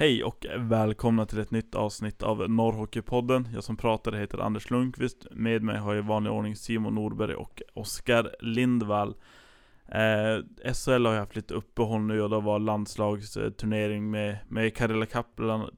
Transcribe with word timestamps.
Hej 0.00 0.24
och 0.24 0.46
välkomna 0.58 1.26
till 1.26 1.38
ett 1.38 1.50
nytt 1.50 1.74
avsnitt 1.74 2.22
av 2.22 2.50
Norrhockeypodden. 2.50 3.48
Jag 3.54 3.64
som 3.64 3.76
pratar 3.76 4.12
heter 4.12 4.38
Anders 4.38 4.70
Lundqvist. 4.70 5.26
Med 5.30 5.62
mig 5.62 5.78
har 5.78 5.94
jag 5.94 6.04
i 6.04 6.08
vanlig 6.08 6.32
ordning 6.32 6.56
Simon 6.56 6.94
Norberg 6.94 7.34
och 7.34 7.62
Oskar 7.74 8.36
Lindvall. 8.40 9.14
Eh, 9.88 10.72
SHL 10.74 11.06
har 11.06 11.12
ju 11.12 11.18
haft 11.18 11.36
lite 11.36 11.54
uppehåll 11.54 12.00
nu 12.00 12.22
och 12.22 12.30
det 12.30 12.40
var 12.40 12.58
landslagsturnering 12.58 14.10
med, 14.10 14.38
med 14.48 14.76
Karela 14.76 15.06
Cup 15.06 15.26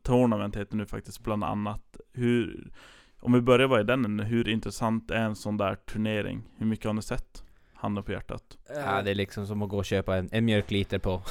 Tournament 0.02 0.56
heter 0.56 0.76
nu 0.76 0.86
faktiskt 0.86 1.22
bland 1.22 1.44
annat. 1.44 1.96
Hur, 2.12 2.70
om 3.20 3.32
vi 3.32 3.40
börjar 3.40 3.68
vara 3.68 3.80
i 3.80 3.84
den 3.84 4.20
hur 4.20 4.48
intressant 4.48 5.10
är 5.10 5.22
en 5.22 5.36
sån 5.36 5.56
där 5.56 5.74
turnering? 5.74 6.42
Hur 6.56 6.66
mycket 6.66 6.86
har 6.86 6.94
ni 6.94 7.02
sett? 7.02 7.42
Handen 7.74 8.04
på 8.04 8.12
hjärtat. 8.12 8.58
Ja, 8.68 9.02
det 9.02 9.10
är 9.10 9.14
liksom 9.14 9.46
som 9.46 9.62
att 9.62 9.68
gå 9.68 9.76
och 9.76 9.84
köpa 9.84 10.16
en, 10.16 10.28
en 10.32 10.44
mjölkliter 10.44 10.98
på, 10.98 11.22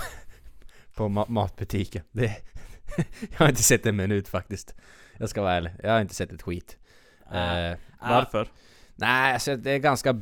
på 0.95 1.09
ma 1.09 1.25
matbutiken. 1.27 2.03
Det, 2.11 2.35
jag 3.31 3.39
har 3.39 3.49
inte 3.49 3.63
sett 3.63 3.85
en 3.85 3.95
minut 3.95 4.27
faktiskt. 4.27 4.75
Jag 5.17 5.29
ska 5.29 5.41
vara 5.41 5.53
ärlig. 5.53 5.71
Jag 5.83 5.91
har 5.91 6.01
inte 6.01 6.15
sett 6.15 6.31
ett 6.33 6.41
skit. 6.41 6.77
Äh, 7.33 7.77
Varför? 8.01 8.47
Nej, 8.95 9.33
alltså 9.33 9.55
det 9.55 9.71
är 9.71 9.79
ganska 9.79 10.21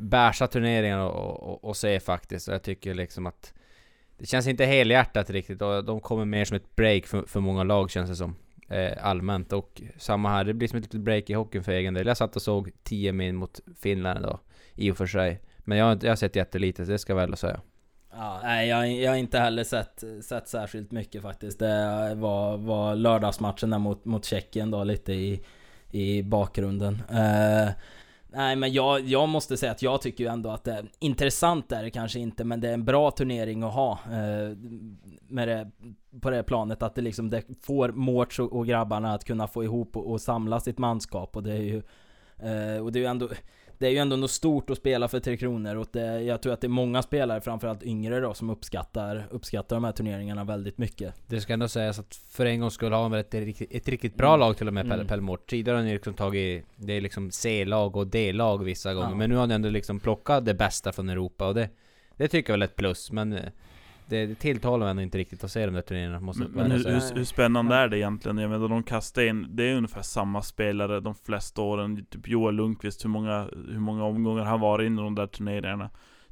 bärsa 0.00 0.46
turneringar 0.46 1.70
att 1.70 1.76
se 1.76 2.00
faktiskt. 2.00 2.48
Och 2.48 2.54
jag 2.54 2.62
tycker 2.62 2.94
liksom 2.94 3.26
att 3.26 3.52
det 4.18 4.26
känns 4.26 4.46
inte 4.46 4.64
helhjärtat 4.64 5.30
riktigt 5.30 5.62
och 5.62 5.84
de 5.84 6.00
kommer 6.00 6.24
mer 6.24 6.44
som 6.44 6.56
ett 6.56 6.76
break 6.76 7.06
för, 7.06 7.22
för 7.22 7.40
många 7.40 7.62
lag 7.64 7.90
känns 7.90 8.10
det 8.10 8.16
som. 8.16 8.36
Eh, 8.68 9.06
allmänt 9.06 9.52
och 9.52 9.82
samma 9.98 10.28
här, 10.28 10.44
det 10.44 10.54
blir 10.54 10.68
som 10.68 10.78
ett 10.78 10.84
litet 10.84 11.00
break 11.00 11.30
i 11.30 11.32
hockeyn 11.32 11.64
för 11.64 11.72
egen 11.72 11.94
del. 11.94 12.06
Jag 12.06 12.16
satt 12.16 12.36
och 12.36 12.42
såg 12.42 12.70
10 12.82 13.12
min 13.12 13.36
mot 13.36 13.60
Finland 13.80 14.22
då, 14.22 14.40
i 14.74 14.90
och 14.90 14.96
för 14.96 15.06
sig. 15.06 15.40
Men 15.58 15.78
jag, 15.78 16.04
jag 16.04 16.10
har 16.10 16.16
sett 16.16 16.36
jättelite, 16.36 16.84
det 16.84 16.98
ska 16.98 17.12
jag 17.12 17.16
väl 17.16 17.36
säga. 17.36 17.60
Ja, 18.12 18.40
nej, 18.42 18.68
jag, 18.68 18.92
jag 18.92 19.10
har 19.10 19.16
inte 19.16 19.38
heller 19.38 19.64
sett, 19.64 20.04
sett 20.22 20.48
särskilt 20.48 20.90
mycket 20.90 21.22
faktiskt. 21.22 21.58
Det 21.58 22.14
var, 22.14 22.56
var 22.56 22.94
lördagsmatchen 22.94 23.70
där 23.70 23.78
mot, 23.78 24.04
mot 24.04 24.24
Tjeckien 24.24 24.70
då 24.70 24.84
lite 24.84 25.12
i, 25.12 25.44
i 25.90 26.22
bakgrunden. 26.22 26.94
Uh, 26.94 27.70
nej 28.28 28.56
men 28.56 28.72
jag, 28.72 29.00
jag 29.00 29.28
måste 29.28 29.56
säga 29.56 29.72
att 29.72 29.82
jag 29.82 30.02
tycker 30.02 30.24
ju 30.24 30.30
ändå 30.30 30.50
att 30.50 30.64
det 30.64 30.72
är 30.72 30.90
intressant 30.98 31.72
är 31.72 31.82
det 31.82 31.90
kanske 31.90 32.18
inte, 32.18 32.44
men 32.44 32.60
det 32.60 32.68
är 32.68 32.74
en 32.74 32.84
bra 32.84 33.10
turnering 33.10 33.62
att 33.62 33.74
ha. 33.74 33.92
Uh, 33.92 34.56
med 35.28 35.48
det, 35.48 35.70
på 36.20 36.30
det 36.30 36.42
planet 36.42 36.82
att 36.82 36.94
det 36.94 37.02
liksom 37.02 37.30
det 37.30 37.42
får 37.62 37.88
Mårts 37.88 38.38
och, 38.38 38.52
och 38.52 38.66
grabbarna 38.66 39.14
att 39.14 39.24
kunna 39.24 39.46
få 39.46 39.64
ihop 39.64 39.96
och, 39.96 40.10
och 40.10 40.20
samla 40.20 40.60
sitt 40.60 40.78
manskap 40.78 41.36
och 41.36 41.42
det 41.42 41.52
är 41.52 41.62
ju 41.62 41.76
uh, 41.76 42.84
och 42.84 42.92
det 42.92 42.98
är 42.98 43.00
ju 43.00 43.06
ändå 43.06 43.28
det 43.80 43.86
är 43.86 43.90
ju 43.90 43.98
ändå 43.98 44.16
något 44.16 44.30
stort 44.30 44.70
att 44.70 44.78
spela 44.78 45.08
för 45.08 45.20
Tre 45.20 45.36
Kronor 45.36 45.76
och 45.76 45.86
det, 45.92 46.22
jag 46.22 46.42
tror 46.42 46.52
att 46.52 46.60
det 46.60 46.66
är 46.66 46.68
många 46.68 47.02
spelare, 47.02 47.40
framförallt 47.40 47.82
yngre 47.82 48.20
då, 48.20 48.34
som 48.34 48.50
uppskattar, 48.50 49.26
uppskattar 49.30 49.76
de 49.76 49.84
här 49.84 49.92
turneringarna 49.92 50.44
väldigt 50.44 50.78
mycket. 50.78 51.14
Det 51.26 51.40
ska 51.40 51.52
ändå 51.52 51.68
sägas 51.68 51.98
att 51.98 52.14
för 52.14 52.46
en 52.46 52.60
gång 52.60 52.70
skulle 52.70 52.96
ha 52.96 53.02
de 53.02 53.14
ett, 53.14 53.34
ett 53.34 53.88
riktigt 53.88 54.16
bra 54.16 54.28
mm. 54.28 54.40
lag 54.40 54.56
till 54.56 54.66
och 54.66 54.74
med, 54.74 54.92
mm. 54.92 55.06
Pellemort. 55.06 55.50
Tidigare 55.50 55.76
har 55.76 55.84
ni 55.84 55.92
liksom 55.92 56.14
tagit, 56.14 56.66
det 56.76 56.92
är 56.92 57.00
liksom 57.00 57.30
C-lag 57.30 57.96
och 57.96 58.06
D-lag 58.06 58.64
vissa 58.64 58.94
gånger, 58.94 59.08
ja. 59.08 59.14
men 59.14 59.30
nu 59.30 59.36
har 59.36 59.46
ni 59.46 59.54
ändå 59.54 59.68
liksom 59.68 60.00
plockat 60.00 60.44
det 60.44 60.54
bästa 60.54 60.92
från 60.92 61.08
Europa 61.08 61.46
och 61.46 61.54
det, 61.54 61.68
det 62.16 62.28
tycker 62.28 62.52
jag 62.52 62.54
väl 62.54 62.62
är 62.62 62.66
ett 62.66 62.76
plus, 62.76 63.12
men 63.12 63.32
eh, 63.32 63.44
det, 64.10 64.34
tilltalar 64.34 64.78
mig 64.78 64.90
ändå 64.90 65.02
inte 65.02 65.18
riktigt 65.18 65.44
att 65.44 65.50
se 65.50 65.66
de 65.66 65.74
där 65.74 65.82
turneringarna 65.82 66.20
måste 66.20 66.42
Men, 66.42 66.52
men 66.52 66.70
hur, 66.70 66.84
hur, 66.84 67.14
hur, 67.14 67.24
spännande 67.24 67.74
är 67.74 67.88
det 67.88 67.98
egentligen? 67.98 68.38
Jag 68.38 68.50
menar 68.50 68.68
de 68.68 68.82
kastar 68.82 69.22
in, 69.22 69.46
det 69.50 69.64
är 69.64 69.76
ungefär 69.76 70.02
samma 70.02 70.42
spelare 70.42 71.00
de 71.00 71.14
flesta 71.14 71.62
åren. 71.62 72.06
Typ 72.10 72.28
Joel 72.28 72.54
Lundqvist, 72.54 73.04
hur 73.04 73.10
många, 73.10 73.48
hur 73.52 73.80
många 73.80 74.04
omgångar 74.04 74.44
han 74.44 74.60
varit 74.60 74.86
in 74.86 74.98
i 74.98 75.02
de 75.02 75.14
där 75.14 75.26
turneringarna 75.26 75.90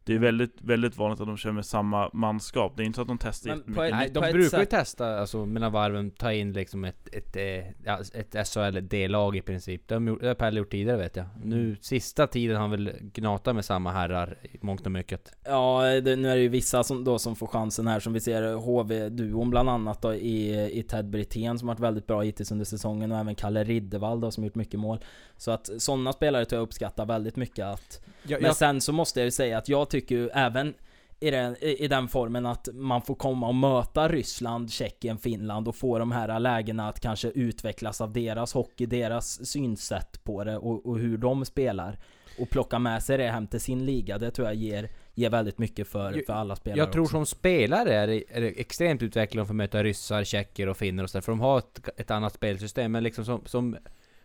det 0.09 0.14
är 0.14 0.19
väldigt, 0.19 0.62
väldigt 0.62 0.97
vanligt 0.97 1.20
att 1.20 1.27
de 1.27 1.37
kör 1.37 1.53
med 1.53 1.67
samma 1.67 2.11
manskap. 2.12 2.73
Det 2.77 2.83
är 2.83 2.84
inte 2.84 2.97
så 2.97 3.03
att 3.03 3.09
de 3.09 3.19
testar 3.19 3.51
men 3.51 3.75
på 3.75 3.83
ett, 3.83 3.91
Nej, 3.91 4.11
de 4.15 4.33
brukar 4.33 4.59
ju 4.59 4.65
testa, 4.65 5.19
alltså 5.19 5.47
mellan 5.47 5.73
varven, 5.73 6.11
ta 6.11 6.33
in 6.33 6.53
liksom 6.53 6.84
ett, 6.84 7.09
ett, 7.15 7.37
ett, 7.37 8.34
ett 8.34 8.48
SHL 8.48 8.78
D-lag 8.89 9.37
i 9.37 9.42
princip. 9.42 9.89
Det 9.89 9.95
har 9.95 10.34
Pelle 10.34 10.59
gjort 10.59 10.70
tidigare 10.70 10.97
vet 10.97 11.17
jag. 11.17 11.27
Nu 11.45 11.65
mm. 11.65 11.77
sista 11.81 12.27
tiden 12.27 12.56
har 12.56 12.61
han 12.61 12.70
väl 12.70 12.92
gnatat 13.00 13.55
med 13.55 13.65
samma 13.65 13.93
herrar 13.93 14.38
i 14.43 14.59
mångt 14.60 14.87
och 14.87 14.93
mycket. 14.93 15.33
Ja, 15.44 16.00
det, 16.00 16.16
nu 16.16 16.31
är 16.31 16.37
det 16.37 16.43
ju 16.43 16.49
vissa 16.49 16.84
som, 16.84 17.04
då 17.04 17.19
som 17.19 17.37
får 17.37 17.47
chansen 17.47 17.87
här, 17.87 18.00
som 18.00 18.12
vi 18.12 18.21
ser 18.21 18.54
HV-duon 18.54 19.50
bland 19.50 19.69
annat 19.69 20.03
då 20.03 20.15
i, 20.15 20.71
i 20.78 20.83
Ted 20.83 21.10
Brithén 21.10 21.59
som 21.59 21.69
har 21.69 21.75
varit 21.75 21.83
väldigt 21.83 22.06
bra 22.06 22.21
hittills 22.21 22.53
under 22.53 22.65
säsongen 22.65 23.12
och 23.12 23.19
även 23.19 23.34
Kalle 23.34 23.65
Riddervall 23.65 24.21
då 24.21 24.31
som 24.31 24.44
gjort 24.44 24.54
mycket 24.54 24.81
mål. 24.81 24.99
Så 25.38 25.50
att 25.50 25.71
sådana 25.78 26.12
spelare 26.12 26.44
tror 26.44 26.59
jag 26.59 26.62
uppskattar 26.62 27.06
väldigt 27.06 27.37
mycket 27.37 27.66
att... 27.66 28.00
Ja, 28.22 28.38
men 28.41 28.54
sen 28.54 28.81
så 28.81 28.93
måste 28.93 29.21
jag 29.21 29.25
ju 29.25 29.31
säga 29.31 29.59
att 29.59 29.69
jag 29.69 29.91
tycker 29.91 30.15
ju 30.15 30.28
även 30.28 30.75
i 31.21 31.31
den, 31.31 31.56
i 31.65 31.88
den 31.88 32.09
formen 32.09 32.47
att 32.47 32.69
man 32.72 33.03
får 33.03 33.15
komma 33.15 33.48
och 33.48 33.54
möta 33.54 34.09
Ryssland, 34.09 34.71
Tjeckien, 34.71 35.19
Finland 35.19 35.69
och 35.69 35.77
få 35.77 35.98
de 35.98 36.12
här 36.12 36.41
lägena 36.41 36.88
att 36.88 37.00
kanske 37.00 37.28
utvecklas 37.28 38.00
av 38.00 38.12
deras 38.12 38.53
hockey, 38.53 38.87
deras 38.87 39.47
synsätt 39.47 40.25
på 40.25 40.44
det 40.44 40.56
och, 40.56 40.87
och 40.87 40.98
hur 40.98 41.19
de 41.19 41.44
spelar. 41.44 41.98
Och 42.38 42.50
plocka 42.50 42.78
med 42.78 43.03
sig 43.03 43.19
det 43.19 43.28
hem 43.28 43.47
till 43.47 43.60
sin 43.60 43.87
liga, 43.87 44.19
det 44.19 44.31
tror 44.31 44.48
jag 44.48 44.56
ger, 44.56 44.91
ger 45.15 45.31
väldigt 45.31 45.59
mycket 45.59 45.88
för, 45.88 46.22
för 46.27 46.32
alla 46.32 46.56
spelare 46.56 46.78
Jag 46.78 46.93
tror 46.93 47.03
också. 47.03 47.12
som 47.12 47.27
spelare 47.27 47.94
är 47.94 48.06
det, 48.06 48.25
är 48.28 48.41
det 48.41 48.48
extremt 48.48 49.03
utvecklande 49.03 49.43
att 49.43 49.48
få 49.48 49.54
möta 49.54 49.82
ryssar, 49.82 50.25
tjecker 50.25 50.69
och 50.69 50.77
finnar 50.77 51.04
och 51.04 51.10
sådär, 51.10 51.22
för 51.22 51.32
de 51.32 51.41
har 51.41 51.59
ett, 51.59 51.88
ett 51.97 52.10
annat 52.10 52.34
spelsystem, 52.34 52.93
men 52.93 53.03
liksom 53.03 53.25
som, 53.25 53.43
som 53.47 53.77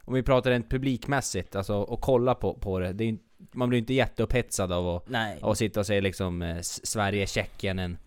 om 0.05 0.13
vi 0.13 0.23
pratar 0.23 0.51
rent 0.51 0.69
publikmässigt, 0.69 1.55
alltså 1.55 1.75
och 1.75 2.01
kolla 2.01 2.35
på, 2.35 2.53
på 2.53 2.79
det. 2.79 2.93
det 2.93 3.03
är, 3.03 3.17
man 3.51 3.69
blir 3.69 3.79
inte 3.79 3.93
jätteupphetsad 3.93 4.71
av 4.71 4.89
att, 4.89 5.09
Nej. 5.09 5.39
av 5.41 5.51
att 5.51 5.57
sitta 5.57 5.79
och 5.79 5.85
se 5.85 6.01
liksom 6.01 6.41
eh, 6.41 6.57
Sverige-Tjeckien 6.61 7.79
en 7.79 7.97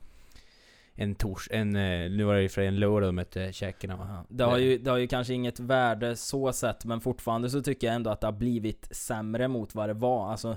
en 0.98 1.14
tors, 1.14 1.48
en, 1.50 1.76
eh, 1.76 2.10
nu 2.10 2.24
var 2.24 2.34
det 2.34 2.42
ju 2.42 2.48
för 2.48 2.62
en 2.62 2.76
lördag 2.76 3.14
mötte 3.14 3.52
tjeckerna 3.52 4.24
Det 4.28 4.44
har, 4.44 4.58
ju, 4.58 4.78
det 4.78 4.90
har 4.90 4.98
ju 4.98 5.06
kanske 5.06 5.34
inget 5.34 5.60
värde 5.60 6.16
så 6.16 6.52
sett, 6.52 6.84
men 6.84 7.00
fortfarande 7.00 7.50
så 7.50 7.62
tycker 7.62 7.86
jag 7.86 7.96
ändå 7.96 8.10
att 8.10 8.20
det 8.20 8.26
har 8.26 8.32
blivit 8.32 8.88
sämre 8.90 9.48
mot 9.48 9.74
vad 9.74 9.88
det 9.88 9.94
var. 9.94 10.30
Alltså, 10.30 10.56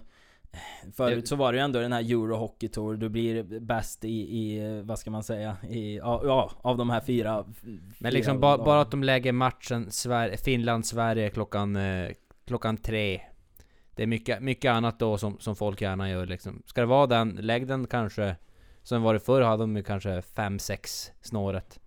Förut 0.94 1.28
så 1.28 1.36
var 1.36 1.52
det 1.52 1.58
ju 1.58 1.64
ändå 1.64 1.80
den 1.80 1.94
här 1.94 2.02
Euro 2.02 2.36
Hockey 2.36 2.68
Tour, 2.68 2.98
du 2.98 3.10
blir 3.10 3.60
bäst 3.60 4.06
i, 4.06 4.38
i 4.38 4.82
vad 4.82 5.00
ska 5.00 5.12
man 5.12 5.24
säga, 5.24 5.58
i, 5.70 5.98
ja, 5.98 6.52
av 6.62 6.78
de 6.78 6.90
här 6.90 7.02
fyra 7.02 7.46
Men 8.00 8.14
liksom 8.14 8.34
fyra, 8.34 8.40
ba, 8.40 8.64
bara 8.64 8.82
att 8.82 8.92
de 8.92 9.04
lägger 9.04 9.32
matchen 9.32 9.90
Finland-Sverige 10.44 11.30
klockan, 11.30 11.76
eh, 11.76 12.12
klockan 12.48 12.78
tre. 12.78 13.22
Det 13.96 14.04
är 14.04 14.08
mycket, 14.08 14.44
mycket 14.44 14.72
annat 14.72 15.00
då 15.00 15.18
som, 15.18 15.40
som 15.40 15.56
folk 15.56 15.82
gärna 15.82 16.10
gör 16.10 16.26
liksom. 16.26 16.64
Ska 16.66 16.82
det 16.82 16.88
vara 16.88 17.08
den, 17.08 17.30
lägg 17.30 17.68
den 17.68 17.88
kanske 17.88 18.36
Som 18.84 19.02
var 19.02 19.14
det 19.14 19.20
förr 19.20 19.42
hade 19.42 19.64
de 19.64 19.84
kanske 19.84 20.20
5-6 20.20 21.12
snåret. 21.22 21.80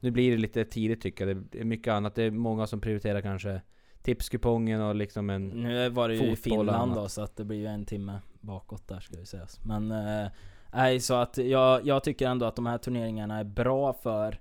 Nu 0.00 0.10
blir 0.10 0.30
det 0.30 0.36
lite 0.36 0.64
tidigt 0.64 1.00
tycker 1.00 1.26
jag, 1.26 1.36
det 1.36 1.60
är 1.60 1.64
mycket 1.64 1.92
annat, 1.92 2.14
det 2.14 2.22
är 2.22 2.30
många 2.30 2.66
som 2.66 2.80
prioriterar 2.80 3.20
kanske 3.20 3.60
tipskupongen 4.08 4.80
och 4.80 4.94
liksom 4.94 5.30
en 5.30 5.48
Nu 5.48 5.88
var 5.88 6.08
det 6.08 6.14
ju 6.14 6.30
i 6.30 6.36
Finland 6.36 6.94
då, 6.94 7.08
så 7.08 7.22
att 7.22 7.36
det 7.36 7.44
blir 7.44 7.58
ju 7.58 7.66
en 7.66 7.84
timme 7.84 8.20
bakåt 8.40 8.88
där 8.88 9.00
ska 9.00 9.16
vi 9.16 9.26
sägas. 9.26 9.60
Men, 9.64 9.90
eh, 9.90 10.28
nej 10.72 11.00
så 11.00 11.14
att 11.14 11.38
jag, 11.38 11.86
jag 11.86 12.04
tycker 12.04 12.28
ändå 12.28 12.46
att 12.46 12.56
de 12.56 12.66
här 12.66 12.78
turneringarna 12.78 13.38
är 13.38 13.44
bra 13.44 13.92
för 13.92 14.38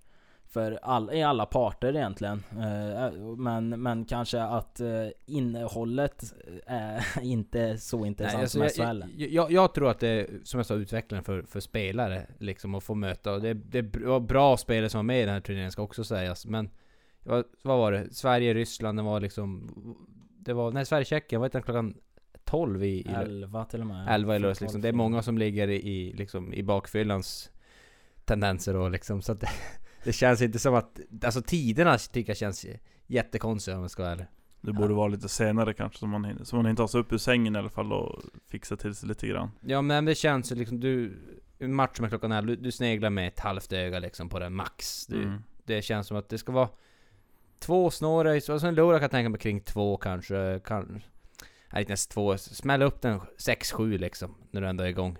för 0.50 0.80
all, 0.82 1.14
i 1.14 1.24
alla 1.24 1.46
parter 1.46 1.96
egentligen. 1.96 2.44
Eh, 2.52 3.14
men, 3.38 3.70
men 3.70 4.06
kanske 4.06 4.42
att 4.42 4.80
eh, 4.80 5.08
innehållet 5.26 6.34
är 6.66 7.04
inte 7.22 7.78
så 7.78 8.06
intressant 8.06 8.54
Nej, 8.56 8.64
alltså, 8.64 8.70
som 8.70 8.86
SHL. 8.86 9.04
Jag, 9.18 9.30
jag, 9.30 9.52
jag, 9.52 9.74
tror 9.74 9.90
att 9.90 10.00
det 10.00 10.08
är, 10.08 10.28
som 10.44 10.58
jag 10.58 10.66
sa, 10.66 10.74
utvecklande 10.74 11.26
för, 11.26 11.42
för 11.42 11.60
spelare 11.60 12.26
liksom 12.40 12.76
att 12.76 12.84
få 12.84 12.96
möta. 12.96 13.34
Och 13.34 13.42
det, 13.42 13.54
det 13.54 13.98
var 13.98 14.20
bra 14.20 14.58
spelare 14.58 14.90
som 14.90 14.98
var 14.98 15.04
med 15.04 15.22
i 15.22 15.26
den 15.26 15.34
här 15.34 15.42
turneringen 15.42 15.72
ska 15.72 15.82
också 15.82 16.04
sägas. 16.04 16.46
Men 16.46 16.70
vad, 17.28 17.46
vad 17.62 17.78
var 17.78 17.92
det? 17.92 18.14
Sverige-Ryssland, 18.14 19.00
det 19.00 19.04
var 19.04 19.20
liksom... 19.20 19.70
Det 20.40 20.54
var... 20.54 20.72
Nej, 20.72 20.86
Sverige-Tjeckien, 20.86 21.42
var 21.42 21.50
det 21.50 21.62
klockan 21.62 21.94
12 22.46 22.84
i... 22.84 22.88
i 22.88 23.08
11 23.16 23.66
till 23.66 23.82
och 23.82 23.88
med. 23.88 24.08
11 24.10 24.36
i 24.36 24.40
lördags 24.40 24.62
liksom. 24.62 24.82
Det 24.82 24.88
är 24.88 24.94
många 24.94 25.22
som 25.22 25.38
ligger 25.38 25.68
i, 25.68 26.14
liksom, 26.14 26.54
i 26.54 26.64
bakfyllans 26.64 27.52
tendenser 28.26 28.74
då 28.74 28.90
liksom. 28.90 29.22
Så 29.22 29.32
att 29.32 29.40
det, 29.40 29.50
det 30.04 30.14
känns 30.14 30.42
inte 30.42 30.60
som 30.60 30.76
att... 30.76 31.00
Alltså 31.24 31.42
tiderna 31.42 31.98
tycker 31.98 32.30
jag 32.30 32.38
känns 32.38 32.66
jättekonstiga 33.08 33.76
om 33.76 33.82
jag 33.82 33.92
ska 33.92 34.04
vara 34.04 34.12
ärlig. 34.12 34.26
Det 34.62 34.74
borde 34.74 34.94
ja. 34.94 34.98
vara 34.98 35.08
lite 35.08 35.30
senare 35.30 35.74
kanske, 35.74 36.00
så 36.00 36.08
man, 36.08 36.26
hinner, 36.26 36.44
så 36.44 36.56
man 36.56 36.68
inte 36.68 36.80
tar 36.80 36.88
sig 36.88 37.02
upp 37.02 37.14
ur 37.14 37.18
sängen 37.18 37.56
i 37.56 37.60
alla 37.60 37.70
fall 37.70 37.94
och 37.94 38.22
fixar 38.48 38.76
till 38.76 38.96
sig 38.96 39.10
lite 39.10 39.28
grann. 39.28 39.52
Ja 39.62 39.82
men 39.82 40.06
det 40.06 40.16
känns 40.16 40.52
ju 40.52 40.56
liksom, 40.56 40.80
du... 40.80 41.18
En 41.60 41.74
match 41.74 42.00
med 42.00 42.10
klockan 42.10 42.32
11, 42.32 42.48
du, 42.48 42.56
du 42.56 42.72
sneglar 42.72 43.10
med 43.10 43.28
ett 43.28 43.40
halvt 43.40 43.74
öga 43.74 44.00
liksom 44.00 44.30
på 44.30 44.40
den 44.40 44.54
max. 44.54 45.06
Du, 45.08 45.24
mm. 45.24 45.44
Det 45.66 45.82
känns 45.82 46.08
som 46.08 46.18
att 46.18 46.30
det 46.30 46.38
ska 46.38 46.52
vara 46.52 46.70
Två 47.60 47.92
snårar, 47.92 48.34
alltså 48.34 48.68
en 48.68 48.76
lördag 48.76 49.00
kan 49.00 49.04
jag 49.04 49.12
tänka 49.12 49.30
mig 49.30 49.40
kring 49.40 49.62
två 49.62 49.98
kanske, 49.98 50.60
kan, 50.66 51.02
nej 51.74 51.82
inte 51.82 51.92
ens 51.92 52.08
två, 52.08 52.38
smälla 52.38 52.86
upp 52.86 53.02
den 53.02 53.20
6-7 53.20 53.98
liksom, 53.98 54.36
när 54.52 54.62
du 54.62 54.68
ändå 54.68 54.84
är 54.84 54.88
igång. 54.88 55.18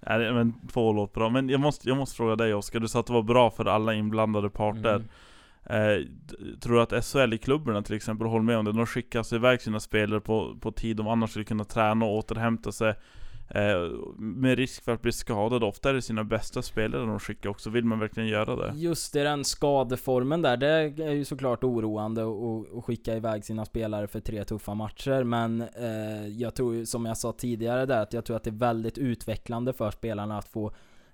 Nej 0.00 0.32
men 0.32 0.68
två 0.68 0.92
låter 0.92 1.14
bra, 1.14 1.30
men 1.30 1.48
jag 1.48 1.60
måste, 1.60 1.88
jag 1.88 1.96
måste 1.96 2.16
fråga 2.16 2.36
dig 2.36 2.54
Oskar, 2.54 2.80
du 2.80 2.88
sa 2.88 3.00
att 3.00 3.06
det 3.06 3.12
var 3.12 3.22
bra 3.22 3.50
för 3.50 3.64
alla 3.64 3.94
inblandade 3.94 4.50
parter. 4.50 4.94
Mm. 4.94 5.08
Eh, 5.70 6.06
tror 6.60 6.74
du 6.74 6.82
att 6.82 7.04
SHL 7.04 7.32
i 7.32 7.38
klubbarna 7.38 7.82
till 7.82 7.96
exempel 7.96 8.26
håller 8.26 8.44
med 8.44 8.58
om 8.58 8.64
det? 8.64 8.72
De 8.72 8.86
skickar 8.86 9.34
iväg 9.34 9.62
sina 9.62 9.80
spelare 9.80 10.20
på, 10.20 10.56
på 10.60 10.72
tid 10.72 10.96
de 10.96 11.08
annars 11.08 11.30
skulle 11.30 11.44
kunna 11.44 11.64
träna 11.64 12.04
och 12.04 12.16
återhämta 12.16 12.72
sig 12.72 12.94
Eh, 13.48 13.90
med 14.18 14.58
risk 14.58 14.84
för 14.84 14.92
att 14.92 15.02
bli 15.02 15.12
skadad, 15.12 15.64
ofta 15.64 15.90
är 15.90 15.94
det 15.94 16.02
sina 16.02 16.24
bästa 16.24 16.62
spelare 16.62 17.06
de 17.06 17.20
skickar 17.20 17.50
också, 17.50 17.70
vill 17.70 17.84
man 17.84 17.98
verkligen 17.98 18.28
göra 18.28 18.56
det? 18.56 18.72
Just 18.76 19.16
i 19.16 19.18
den 19.18 19.44
skadeformen 19.44 20.42
där, 20.42 20.56
det 20.56 20.68
är 21.04 21.12
ju 21.12 21.24
såklart 21.24 21.64
oroande 21.64 22.22
att 22.78 22.84
skicka 22.84 23.16
iväg 23.16 23.44
sina 23.44 23.64
spelare 23.64 24.06
för 24.06 24.20
tre 24.20 24.44
tuffa 24.44 24.74
matcher, 24.74 25.24
men 25.24 25.60
eh, 25.60 26.26
jag 26.28 26.54
tror 26.54 26.84
som 26.84 27.06
jag 27.06 27.18
sa 27.18 27.32
tidigare 27.32 27.86
där, 27.86 28.02
att 28.02 28.12
jag 28.12 28.24
tror 28.24 28.36
att 28.36 28.44
det 28.44 28.50
är 28.50 28.58
väldigt 28.58 28.98
utvecklande 28.98 29.72
för 29.72 29.90
spelarna 29.90 30.38
att 30.38 30.48
få 30.48 30.66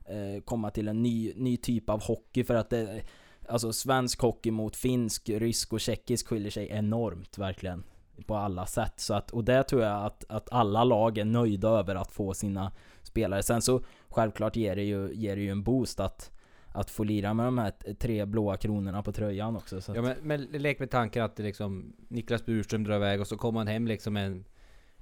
eh, 0.04 0.42
komma 0.44 0.70
till 0.70 0.88
en 0.88 1.02
ny, 1.02 1.32
ny 1.36 1.56
typ 1.56 1.90
av 1.90 2.02
hockey, 2.02 2.44
för 2.44 2.54
att 2.54 2.70
det, 2.70 3.02
alltså 3.48 3.72
svensk 3.72 4.20
hockey 4.20 4.50
mot 4.50 4.76
finsk, 4.76 5.28
rysk 5.28 5.72
och 5.72 5.80
tjeckisk 5.80 6.26
skiljer 6.26 6.50
sig 6.50 6.68
enormt, 6.70 7.38
verkligen 7.38 7.84
på 8.26 8.34
alla 8.34 8.66
sätt. 8.66 8.92
Så 8.96 9.14
att, 9.14 9.30
och 9.30 9.44
det 9.44 9.62
tror 9.62 9.82
jag 9.82 10.06
att, 10.06 10.24
att 10.28 10.52
alla 10.52 10.84
lag 10.84 11.18
är 11.18 11.24
nöjda 11.24 11.68
över 11.68 11.94
att 11.94 12.12
få 12.12 12.34
sina 12.34 12.72
spelare. 13.02 13.42
Sen 13.42 13.62
så 13.62 13.80
självklart 14.08 14.56
ger 14.56 14.76
det 14.76 14.82
ju, 14.82 15.14
ger 15.14 15.36
det 15.36 15.42
ju 15.42 15.50
en 15.50 15.62
boost 15.62 16.00
att 16.00 16.30
att 16.74 16.90
få 16.90 17.04
lira 17.04 17.34
med 17.34 17.46
de 17.46 17.58
här 17.58 17.72
tre 17.98 18.24
blåa 18.26 18.56
kronorna 18.56 19.02
på 19.02 19.12
tröjan 19.12 19.56
också. 19.56 19.80
Så 19.80 19.92
ja 19.94 20.02
men, 20.02 20.16
men 20.22 20.42
lek 20.42 20.78
med 20.78 20.90
tanken 20.90 21.22
att 21.22 21.36
det 21.36 21.42
liksom 21.42 21.92
Niklas 22.08 22.46
Burström 22.46 22.84
drar 22.84 22.96
iväg 22.96 23.20
och 23.20 23.26
så 23.26 23.36
kommer 23.36 23.60
han 23.60 23.66
hem 23.66 23.86
liksom 23.86 24.14
med 24.14 24.26
en, 24.26 24.44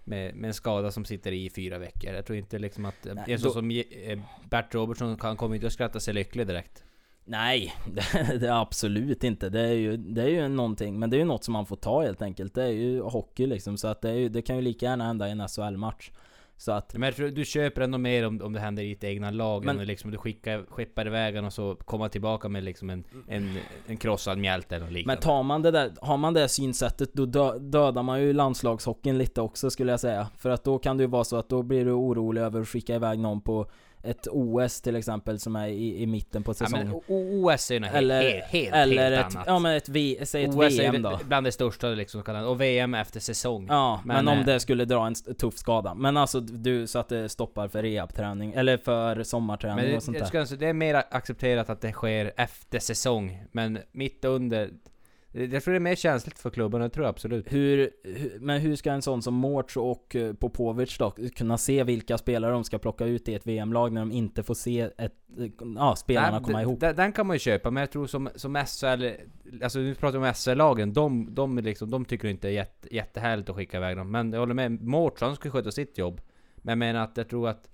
med, 0.05 0.35
med 0.35 0.49
en 0.49 0.55
skada 0.55 0.91
som 0.91 1.05
sitter 1.05 1.33
i 1.33 1.51
fyra 1.51 1.79
veckor. 1.79 2.13
Jag 2.15 2.27
tror 2.27 2.39
inte 2.39 2.59
liksom 2.59 2.85
att... 2.85 3.07
Nej, 3.15 3.33
en 3.33 3.39
sån 3.39 3.53
som 3.53 3.71
eh, 3.71 4.19
Bert 4.51 4.75
Robertson, 4.75 5.17
han 5.21 5.37
kommer 5.37 5.55
inte 5.55 5.67
att 5.67 5.73
skratta 5.73 6.01
sig 6.01 6.15
lycklig 6.15 6.47
direkt. 6.47 6.85
Nej, 7.31 7.75
det, 7.95 8.39
det, 8.39 8.49
är 8.49 8.61
absolut 8.61 9.25
inte. 9.25 9.49
Det 9.49 9.61
är, 9.61 9.75
ju, 9.75 9.97
det 9.97 10.23
är 10.23 10.29
ju 10.29 10.49
någonting, 10.49 10.99
men 10.99 11.11
det 11.11 11.17
är 11.17 11.19
ju 11.19 11.25
något 11.25 11.45
som 11.45 11.53
man 11.53 11.67
får 11.67 11.77
ta 11.77 12.03
helt 12.03 12.23
enkelt. 12.23 12.55
Det 12.55 12.63
är 12.63 12.69
ju 12.69 13.03
hockey 13.03 13.47
liksom, 13.47 13.77
så 13.77 13.89
att 13.89 14.01
det, 14.01 14.15
ju, 14.15 14.29
det 14.29 14.43
kan 14.43 14.57
ju 14.57 14.63
lika 14.63 14.87
gärna 14.87 15.05
hända 15.05 15.29
i 15.29 15.31
en 15.31 15.49
SHL-match. 15.49 16.11
Så 16.57 16.73
att... 16.73 16.95
Men 16.95 17.03
jag 17.03 17.17
tror 17.17 17.29
du 17.29 17.45
köper 17.45 17.83
ändå 17.83 17.99
mer 17.99 18.27
om, 18.27 18.41
om 18.43 18.53
det 18.53 18.61
händer 18.61 18.83
i 18.83 18.89
ditt 18.89 19.05
egna 19.05 19.31
lag, 19.31 19.65
men, 19.65 19.79
liksom 19.79 20.11
du 20.11 20.19
skickar, 20.19 20.65
skeppar 20.69 21.07
iväg 21.07 21.45
och 21.45 21.53
så 21.53 21.75
kommer 21.75 22.09
tillbaka 22.09 22.49
med 22.49 22.65
liksom 22.65 22.91
en, 22.91 23.05
en, 23.29 23.59
en 23.87 23.97
krossad 23.97 24.39
mjälte 24.39 24.77
eller 24.77 24.91
liknande. 24.91 25.07
Men 25.07 25.23
tar 25.23 25.43
man 25.43 25.63
det 25.63 25.71
där, 25.71 25.93
har 26.01 26.17
man 26.17 26.35
det 26.35 26.49
synsättet, 26.49 27.13
då 27.13 27.27
dö, 27.27 27.59
dödar 27.59 28.03
man 28.03 28.23
ju 28.23 28.33
landslagshockeyn 28.33 29.19
lite 29.19 29.41
också 29.41 29.71
skulle 29.71 29.91
jag 29.91 30.01
säga. 30.01 30.29
För 30.39 30.51
att 30.51 30.65
då 30.65 30.79
kan 30.79 30.97
det 30.97 31.03
ju 31.03 31.09
vara 31.09 31.25
så 31.25 31.37
att 31.37 31.49
då 31.49 31.63
blir 31.63 31.85
du 31.85 31.93
orolig 31.93 32.41
över 32.41 32.61
att 32.61 32.69
skicka 32.69 32.95
iväg 32.95 33.19
någon 33.19 33.41
på 33.41 33.71
ett 34.03 34.27
OS 34.31 34.81
till 34.81 34.97
exempel 34.97 35.41
som 35.41 35.57
är 35.57 35.69
i, 35.69 36.03
i 36.03 36.07
mitten 36.07 36.43
på 36.43 36.55
säsongen. 36.55 36.89
Ja, 36.89 37.01
OS 37.09 37.71
är 37.71 37.75
ju 37.75 37.81
något 37.81 37.91
eller, 37.91 38.23
helt, 38.23 38.45
helt, 38.45 38.75
eller 38.75 39.11
helt 39.11 39.27
ett, 39.27 39.37
annat. 39.37 39.47
Ja 39.47 39.59
men 39.59 39.77
ett, 39.77 39.89
v, 39.89 40.19
säg 40.23 40.45
ett 40.45 40.55
OS 40.55 40.79
VM 40.79 40.95
är 40.95 40.99
då. 40.99 41.21
bland 41.25 41.47
det 41.47 41.53
största 41.53 41.89
liksom, 41.89 42.23
och 42.47 42.61
VM 42.61 42.95
efter 42.95 43.21
säsong. 43.21 43.67
Ja, 43.69 44.01
men, 44.05 44.17
men 44.25 44.29
om 44.29 44.39
eh, 44.39 44.47
det 44.47 44.61
skulle 44.61 44.85
dra 44.85 45.07
en 45.07 45.15
tuff 45.15 45.59
skada. 45.59 45.95
Men 45.95 46.17
alltså 46.17 46.41
du, 46.41 46.87
så 46.87 46.99
att 46.99 47.09
det 47.09 47.29
stoppar 47.29 47.69
för 47.69 47.83
rehabträning, 47.83 48.53
eller 48.53 48.79
för 48.79 49.23
sommarträning 49.23 49.85
men 49.85 49.97
och 49.97 50.03
sånt 50.03 50.33
där. 50.33 50.57
Det 50.57 50.67
är 50.67 50.73
mer 50.73 51.03
accepterat 51.11 51.71
att 51.71 51.81
det 51.81 51.93
sker 51.93 52.33
efter 52.37 52.79
säsong, 52.79 53.45
men 53.53 53.79
mitt 53.93 54.25
under 54.25 54.71
jag 55.33 55.63
tror 55.63 55.73
det 55.73 55.79
är 55.79 55.81
mer 55.81 55.95
känsligt 55.95 56.39
för 56.39 56.51
klubbarna, 56.51 56.85
det 56.85 56.91
tror 56.91 57.05
jag 57.05 57.11
absolut. 57.11 57.53
Hur, 57.53 57.91
men 58.41 58.61
hur 58.61 58.77
ska 58.77 58.93
en 58.93 59.03
sån 59.03 59.23
som 59.23 59.35
Mårts 59.35 59.77
och 59.77 60.17
eh, 60.17 60.33
Popovic 60.33 60.99
då 60.99 61.11
kunna 61.37 61.59
se 61.59 61.85
vilka 61.85 62.19
spelare 62.19 62.53
de 62.53 62.65
ska 62.65 62.79
plocka 62.79 63.05
ut 63.05 63.29
i 63.29 63.35
ett 63.35 63.47
VM-lag 63.47 63.93
när 63.93 64.01
de 64.01 64.13
inte 64.13 64.43
får 64.43 64.55
se 64.55 64.81
ett, 64.81 65.15
eh, 65.39 65.51
ja, 65.77 65.97
spelarna 65.97 66.33
den, 66.33 66.43
komma 66.43 66.63
ihop? 66.63 66.81
Den, 66.81 66.97
den, 66.97 67.13
kan 67.13 67.27
man 67.27 67.35
ju 67.37 67.41
köpa, 67.41 67.71
men 67.71 67.81
jag 67.81 67.91
tror 67.91 68.07
som, 68.07 68.29
som 68.35 68.55
SHL, 68.55 69.07
alltså 69.63 69.79
nu 69.79 69.95
pratar 69.95 70.19
vi 70.19 70.29
om 70.29 70.35
SHL-lagen, 70.35 70.93
de, 70.93 71.35
de, 71.35 71.59
liksom, 71.59 71.91
de 71.91 72.05
tycker 72.05 72.29
inte 72.29 72.47
det 72.47 72.53
är 72.53 72.55
jätte, 72.55 72.95
jättehärligt 72.95 73.49
att 73.49 73.57
skicka 73.57 73.77
iväg 73.77 73.97
dem. 73.97 74.11
Men 74.11 74.33
jag 74.33 74.41
håller 74.41 74.55
med, 74.55 74.83
Mårts 74.83 75.21
han 75.21 75.37
ska 75.37 75.51
sköta 75.51 75.71
sitt 75.71 75.99
jobb. 75.99 76.21
Men 76.57 76.73
jag 76.73 76.79
menar 76.79 77.05
att 77.05 77.17
jag 77.17 77.29
tror 77.29 77.49
att 77.49 77.69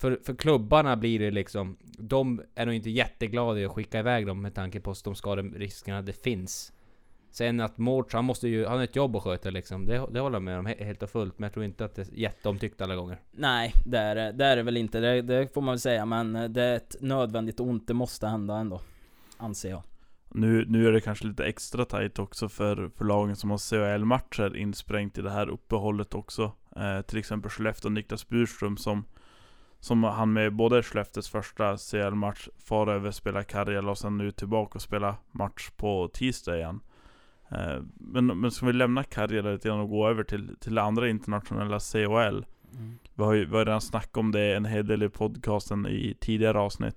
för, 0.00 0.18
för 0.22 0.34
klubbarna 0.34 0.96
blir 0.96 1.18
det 1.18 1.30
liksom... 1.30 1.76
De 1.98 2.42
är 2.54 2.66
nog 2.66 2.74
inte 2.74 2.90
jätteglada 2.90 3.60
i 3.60 3.64
att 3.64 3.72
skicka 3.72 3.98
iväg 3.98 4.26
dem 4.26 4.42
med 4.42 4.54
tanke 4.54 4.80
på 4.80 4.94
de 5.04 5.14
skaderiskerna 5.14 6.02
det 6.02 6.12
finns. 6.12 6.72
Sen 7.30 7.60
att 7.60 7.78
Mårts, 7.78 8.14
han 8.14 8.24
måste 8.24 8.48
ju... 8.48 8.66
Han 8.66 8.76
har 8.76 8.84
ett 8.84 8.96
jobb 8.96 9.16
att 9.16 9.22
sköta 9.22 9.50
liksom. 9.50 9.86
Det, 9.86 10.06
det 10.10 10.20
håller 10.20 10.36
jag 10.36 10.42
med 10.42 10.58
om 10.58 10.66
helt 10.66 11.02
och 11.02 11.10
fullt. 11.10 11.38
Men 11.38 11.46
jag 11.46 11.52
tror 11.52 11.64
inte 11.64 11.84
att 11.84 11.94
det 11.94 12.02
är 12.02 12.14
jätteomtyckt 12.14 12.80
alla 12.80 12.96
gånger. 12.96 13.20
Nej, 13.30 13.74
det 13.86 13.98
är 13.98 14.32
det, 14.32 14.44
är 14.44 14.56
det 14.56 14.62
väl 14.62 14.76
inte. 14.76 15.00
Det, 15.00 15.22
det 15.22 15.54
får 15.54 15.60
man 15.60 15.72
väl 15.72 15.80
säga. 15.80 16.06
Men 16.06 16.52
det 16.52 16.62
är 16.62 16.76
ett 16.76 16.96
nödvändigt 17.00 17.60
ont. 17.60 17.86
Det 17.86 17.94
måste 17.94 18.26
hända 18.26 18.56
ändå. 18.56 18.80
Anser 19.36 19.70
jag. 19.70 19.82
Nu, 20.28 20.64
nu 20.68 20.88
är 20.88 20.92
det 20.92 21.00
kanske 21.00 21.26
lite 21.26 21.44
extra 21.44 21.84
tight 21.84 22.18
också 22.18 22.48
för, 22.48 22.90
för 22.96 23.04
lagen 23.04 23.36
som 23.36 23.50
har 23.50 23.58
CHL-matcher 23.58 24.56
insprängt 24.56 25.18
i 25.18 25.22
det 25.22 25.30
här 25.30 25.48
uppehållet 25.48 26.14
också. 26.14 26.52
Eh, 26.76 27.02
till 27.02 27.18
exempel 27.18 27.50
Skellefteå 27.50 27.88
och 27.88 27.92
Niklas 27.92 28.28
Burström 28.28 28.76
som 28.76 29.04
som 29.80 30.04
han 30.04 30.32
med 30.32 30.54
både 30.54 30.82
Skellefteås 30.82 31.28
första 31.28 31.76
CL-match 31.76 32.48
far 32.64 32.86
över, 32.86 33.10
spela 33.10 33.42
Karjala 33.42 33.90
och 33.90 33.98
sen 33.98 34.18
nu 34.18 34.30
tillbaka 34.30 34.74
och 34.74 34.82
spela 34.82 35.16
match 35.30 35.70
på 35.76 36.10
tisdag 36.12 36.56
igen. 36.56 36.80
Eh, 37.50 37.82
men, 37.94 38.26
men 38.26 38.50
ska 38.50 38.66
vi 38.66 38.72
lämna 38.72 39.04
Karjala 39.04 39.50
lite 39.50 39.68
grann 39.68 39.80
och 39.80 39.88
gå 39.88 40.08
över 40.08 40.24
till, 40.24 40.56
till 40.60 40.78
andra 40.78 41.08
internationella 41.08 41.80
CHL? 41.80 42.44
Mm. 42.74 42.98
Vi 43.14 43.24
har 43.24 43.32
ju 43.32 43.44
vi 43.44 43.56
har 43.56 43.64
redan 43.64 43.80
snackat 43.80 44.16
om 44.16 44.32
det 44.32 44.56
en 44.56 44.64
hel 44.64 44.86
del 44.86 45.02
i 45.02 45.08
podcasten 45.08 45.86
i 45.86 46.16
tidigare 46.20 46.58
avsnitt. 46.58 46.96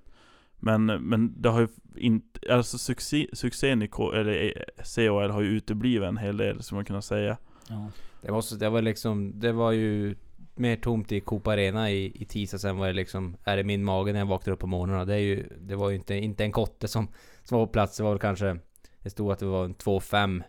Men, 0.58 0.86
men 0.86 1.42
det 1.42 1.48
har 1.48 1.60
ju 1.60 1.68
inte, 1.96 2.52
alltså 2.52 2.78
succé, 2.78 3.26
succén 3.32 3.82
i 3.82 3.88
K, 3.88 4.12
eller 4.12 4.64
CHL 4.84 5.30
har 5.30 5.40
ju 5.40 5.48
uteblivit 5.48 6.08
en 6.08 6.16
hel 6.16 6.36
del, 6.36 6.62
som 6.62 6.76
man 6.76 6.84
kunna 6.84 7.02
säga. 7.02 7.36
Ja. 7.68 7.90
Det, 8.22 8.32
måste, 8.32 8.56
det 8.56 8.70
var 8.70 8.82
liksom, 8.82 9.40
det 9.40 9.52
var 9.52 9.72
ju 9.72 10.14
mer 10.54 10.76
tomt 10.76 11.12
i 11.12 11.20
Coop 11.20 11.46
Arena 11.46 11.90
i, 11.90 12.22
i 12.22 12.24
tisdag 12.24 12.58
sen 12.58 12.76
var 12.76 12.86
det 12.86 12.92
liksom 12.92 13.36
Är 13.44 13.56
det 13.56 13.64
min 13.64 13.84
mage 13.84 14.12
när 14.12 14.18
jag 14.18 14.26
vaknade 14.26 14.54
upp 14.54 14.60
på 14.60 14.66
morgonen 14.66 15.06
Det 15.06 15.14
är 15.14 15.18
ju 15.18 15.48
Det 15.58 15.76
var 15.76 15.90
ju 15.90 15.96
inte, 15.96 16.14
inte 16.14 16.44
en 16.44 16.52
kotte 16.52 16.88
som 16.88 17.08
Som 17.42 17.58
var 17.58 17.66
på 17.66 17.72
plats. 17.72 17.96
Det 17.96 18.02
var 18.02 18.10
väl 18.10 18.18
kanske 18.18 18.58
Det 19.02 19.10
stod 19.10 19.32
att 19.32 19.38
det 19.38 19.46
var 19.46 19.64
en 19.64 19.74
2-5 19.74 20.42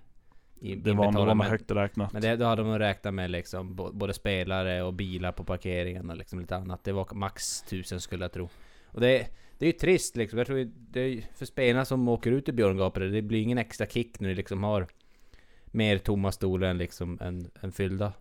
Det 0.77 0.93
var 0.93 1.11
nog 1.11 1.43
högt 1.43 1.71
räknat. 1.71 2.13
Men 2.13 2.21
det, 2.21 2.35
då 2.35 2.45
hade 2.45 2.61
de 2.61 2.79
räknat 2.79 3.13
med 3.13 3.31
liksom 3.31 3.75
Både 3.75 4.13
spelare 4.13 4.83
och 4.83 4.93
bilar 4.93 5.31
på 5.31 5.43
parkeringen 5.43 6.09
och 6.09 6.17
liksom 6.17 6.39
lite 6.39 6.55
annat. 6.55 6.83
Det 6.83 6.91
var 6.91 7.07
max 7.13 7.63
1000 7.63 8.01
skulle 8.01 8.23
jag 8.23 8.31
tro. 8.31 8.49
Och 8.85 9.01
det 9.01 9.27
det 9.57 9.65
är 9.65 9.67
ju 9.67 9.79
trist 9.79 10.15
liksom. 10.15 10.37
Jag 10.37 10.47
tror 10.47 10.71
det 10.75 10.99
är 10.99 11.21
för 11.33 11.45
spelarna 11.45 11.85
som 11.85 12.07
åker 12.07 12.31
ut 12.31 12.49
i 12.49 12.51
Björngapare, 12.51 13.07
det 13.07 13.21
blir 13.21 13.41
ingen 13.41 13.57
extra 13.57 13.87
kick 13.87 14.19
när 14.19 14.29
de 14.29 14.35
liksom 14.35 14.63
har 14.63 14.87
mer 15.65 15.97
tomma 15.97 16.31
stolar 16.31 16.67
än 16.67 16.77
liksom 16.77 17.19
än, 17.21 17.51
än 17.61 17.71
fyllda. 17.71 18.13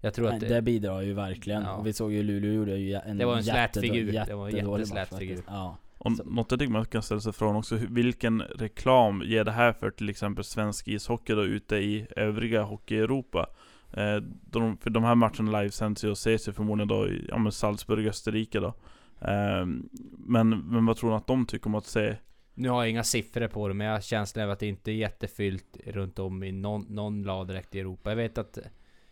Jag 0.00 0.14
tror 0.14 0.26
Nej, 0.26 0.34
att 0.34 0.40
det, 0.40 0.48
det 0.48 0.62
bidrar 0.62 1.00
ju 1.00 1.14
verkligen. 1.14 1.62
Ja. 1.62 1.74
Och 1.74 1.86
vi 1.86 1.92
såg 1.92 2.12
ju 2.12 2.22
Luleå 2.22 2.52
gjorde 2.52 2.76
ju 2.76 2.94
en 2.94 3.18
Det 3.18 3.24
var 3.24 3.36
en 3.36 3.44
slät 3.44 3.76
figur. 3.76 4.24
Det 4.26 4.34
var 4.34 4.48
en 4.48 4.56
jätteslät 4.56 5.18
figur. 5.18 5.42
Ja. 5.46 5.76
Och 5.98 6.26
något 6.26 6.50
jag 6.50 6.60
tycker 6.60 6.72
man 6.72 6.84
kan 6.84 7.02
ställa 7.02 7.20
sig 7.20 7.32
frågan 7.32 7.56
också, 7.56 7.78
vilken 7.88 8.42
reklam 8.42 9.22
ger 9.24 9.44
det 9.44 9.52
här 9.52 9.72
för 9.72 9.90
till 9.90 10.08
exempel 10.08 10.44
svensk 10.44 10.88
ishockey 10.88 11.34
då 11.34 11.44
ute 11.44 11.76
i 11.76 12.06
övriga 12.16 12.62
hockey-Europa? 12.62 13.46
Eh, 13.92 14.16
de, 14.50 14.76
för 14.76 14.90
de 14.90 15.04
här 15.04 15.14
matcherna 15.14 15.60
livesänds 15.60 16.04
ju 16.04 16.08
och 16.08 16.12
ses 16.12 16.48
ju 16.48 16.52
förmodligen 16.52 16.88
då 16.88 17.08
i 17.08 17.26
ja, 17.28 17.38
men 17.38 17.52
Salzburg, 17.52 18.06
Österrike 18.06 18.60
då. 18.60 18.74
Eh, 19.20 19.66
men, 20.18 20.48
men 20.48 20.86
vad 20.86 20.96
tror 20.96 21.10
ni 21.10 21.16
att 21.16 21.26
de 21.26 21.46
tycker 21.46 21.66
om 21.66 21.74
att 21.74 21.86
se 21.86 22.16
nu 22.54 22.68
har 22.68 22.82
jag 22.82 22.90
inga 22.90 23.04
siffror 23.04 23.48
på 23.48 23.68
det, 23.68 23.74
men 23.74 23.86
jag 23.86 23.94
har 23.94 24.00
känslan 24.00 24.44
av 24.44 24.50
att 24.50 24.58
det 24.58 24.66
inte 24.66 24.90
är 24.90 24.94
jättefyllt 24.94 25.76
runt 25.86 26.18
om 26.18 26.42
i 26.42 26.52
någon, 26.52 26.86
någon 26.88 27.22
lag 27.22 27.48
direkt 27.48 27.74
i 27.74 27.80
Europa. 27.80 28.10
Jag 28.10 28.16
vet 28.16 28.38
att 28.38 28.58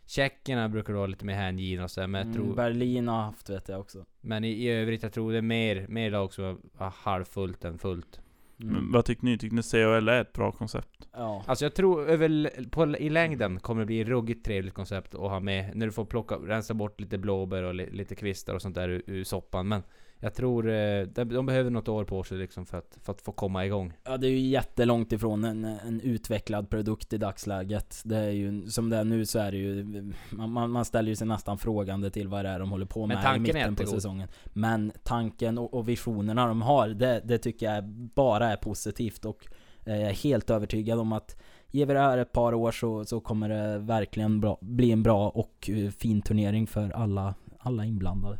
Tjeckerna 0.08 0.68
brukar 0.68 0.92
vara 0.92 1.06
lite 1.06 1.24
mer 1.24 1.34
hängivna 1.34 1.84
och 1.84 1.90
så, 1.90 2.00
men 2.00 2.14
jag 2.14 2.22
mm, 2.22 2.34
tror... 2.34 2.54
Berlin 2.54 3.08
har 3.08 3.22
haft 3.22 3.50
vet 3.50 3.68
jag 3.68 3.80
också. 3.80 4.04
Men 4.20 4.44
i, 4.44 4.48
i 4.48 4.70
övrigt, 4.70 5.02
jag 5.02 5.12
tror 5.12 5.32
det 5.32 5.38
är 5.38 5.42
mer, 5.42 5.86
mer 5.88 6.10
lag 6.10 6.32
som 6.32 6.44
är 6.44 6.92
halvfullt 6.96 7.64
än 7.64 7.78
fullt. 7.78 8.20
Mm. 8.60 8.74
Men 8.74 8.92
vad 8.92 9.04
tycker 9.04 9.24
ni? 9.24 9.38
Tycker 9.38 9.56
ni 9.56 9.62
CHL 9.62 10.08
är 10.08 10.20
ett 10.20 10.32
bra 10.32 10.52
koncept? 10.52 11.08
Ja. 11.12 11.44
Alltså 11.46 11.64
jag 11.64 11.74
tror 11.74 12.08
över, 12.08 12.50
på, 12.70 12.86
i 12.86 13.10
längden 13.10 13.60
kommer 13.60 13.80
det 13.80 13.86
bli 13.86 14.00
ett 14.00 14.08
ruggigt 14.08 14.44
trevligt 14.44 14.74
koncept 14.74 15.14
att 15.14 15.20
ha 15.20 15.40
med. 15.40 15.76
När 15.76 15.86
du 15.86 15.92
får 15.92 16.04
plocka, 16.04 16.34
rensa 16.34 16.74
bort 16.74 17.00
lite 17.00 17.18
blåbär 17.18 17.62
och 17.62 17.74
li, 17.74 17.90
lite 17.90 18.14
kvistar 18.14 18.54
och 18.54 18.62
sånt 18.62 18.74
där 18.74 18.88
ur, 18.88 19.02
ur 19.06 19.24
soppan. 19.24 19.68
Men 19.68 19.82
jag 20.20 20.34
tror 20.34 20.70
eh, 20.70 21.02
de 21.06 21.46
behöver 21.46 21.70
något 21.70 21.88
år 21.88 22.04
på 22.04 22.22
sig 22.22 22.38
liksom 22.38 22.66
för 22.66 22.78
att, 22.78 22.98
för 23.02 23.12
att 23.12 23.20
få 23.20 23.32
komma 23.32 23.66
igång. 23.66 23.92
Ja, 24.04 24.16
det 24.16 24.26
är 24.26 24.30
ju 24.30 24.38
jättelångt 24.38 25.12
ifrån 25.12 25.44
en, 25.44 25.64
en 25.64 26.00
utvecklad 26.00 26.70
produkt 26.70 27.12
i 27.12 27.18
dagsläget. 27.18 28.02
Det 28.04 28.16
är 28.16 28.30
ju, 28.30 28.66
som 28.66 28.90
det 28.90 28.96
är 28.96 29.04
nu 29.04 29.26
så 29.26 29.38
är 29.38 29.52
det 29.52 29.58
ju, 29.58 30.12
man, 30.30 30.70
man 30.70 30.84
ställer 30.84 31.08
ju 31.08 31.16
sig 31.16 31.26
nästan 31.26 31.58
frågande 31.58 32.10
till 32.10 32.28
vad 32.28 32.44
det 32.44 32.48
är 32.48 32.58
de 32.58 32.70
håller 32.70 32.86
på 32.86 33.06
med 33.06 33.36
i 33.36 33.38
mitten 33.38 33.76
på 33.76 33.86
säsongen. 33.86 34.28
Men 34.44 34.92
tanken 35.02 35.58
och, 35.58 35.74
och 35.74 35.88
visionerna 35.88 36.46
de 36.46 36.62
har, 36.62 36.88
det, 36.88 37.20
det 37.24 37.38
tycker 37.38 37.74
jag 37.74 37.84
bara 38.14 38.52
är 38.52 38.56
positivt 38.56 39.24
och 39.24 39.46
eh, 39.84 39.96
jag 39.96 40.10
är 40.10 40.14
helt 40.14 40.50
övertygad 40.50 40.98
om 40.98 41.12
att 41.12 41.36
Ger 41.70 41.86
vi 41.86 41.92
det 41.92 42.00
här 42.00 42.18
ett 42.18 42.32
par 42.32 42.54
år 42.54 42.72
så, 42.72 43.04
så 43.04 43.20
kommer 43.20 43.48
det 43.48 43.78
verkligen 43.78 44.40
bra, 44.40 44.58
bli 44.60 44.92
en 44.92 45.02
bra 45.02 45.28
och 45.28 45.70
eh, 45.70 45.90
fin 45.90 46.22
turnering 46.22 46.66
för 46.66 46.90
alla, 46.90 47.34
alla 47.58 47.84
inblandade. 47.84 48.38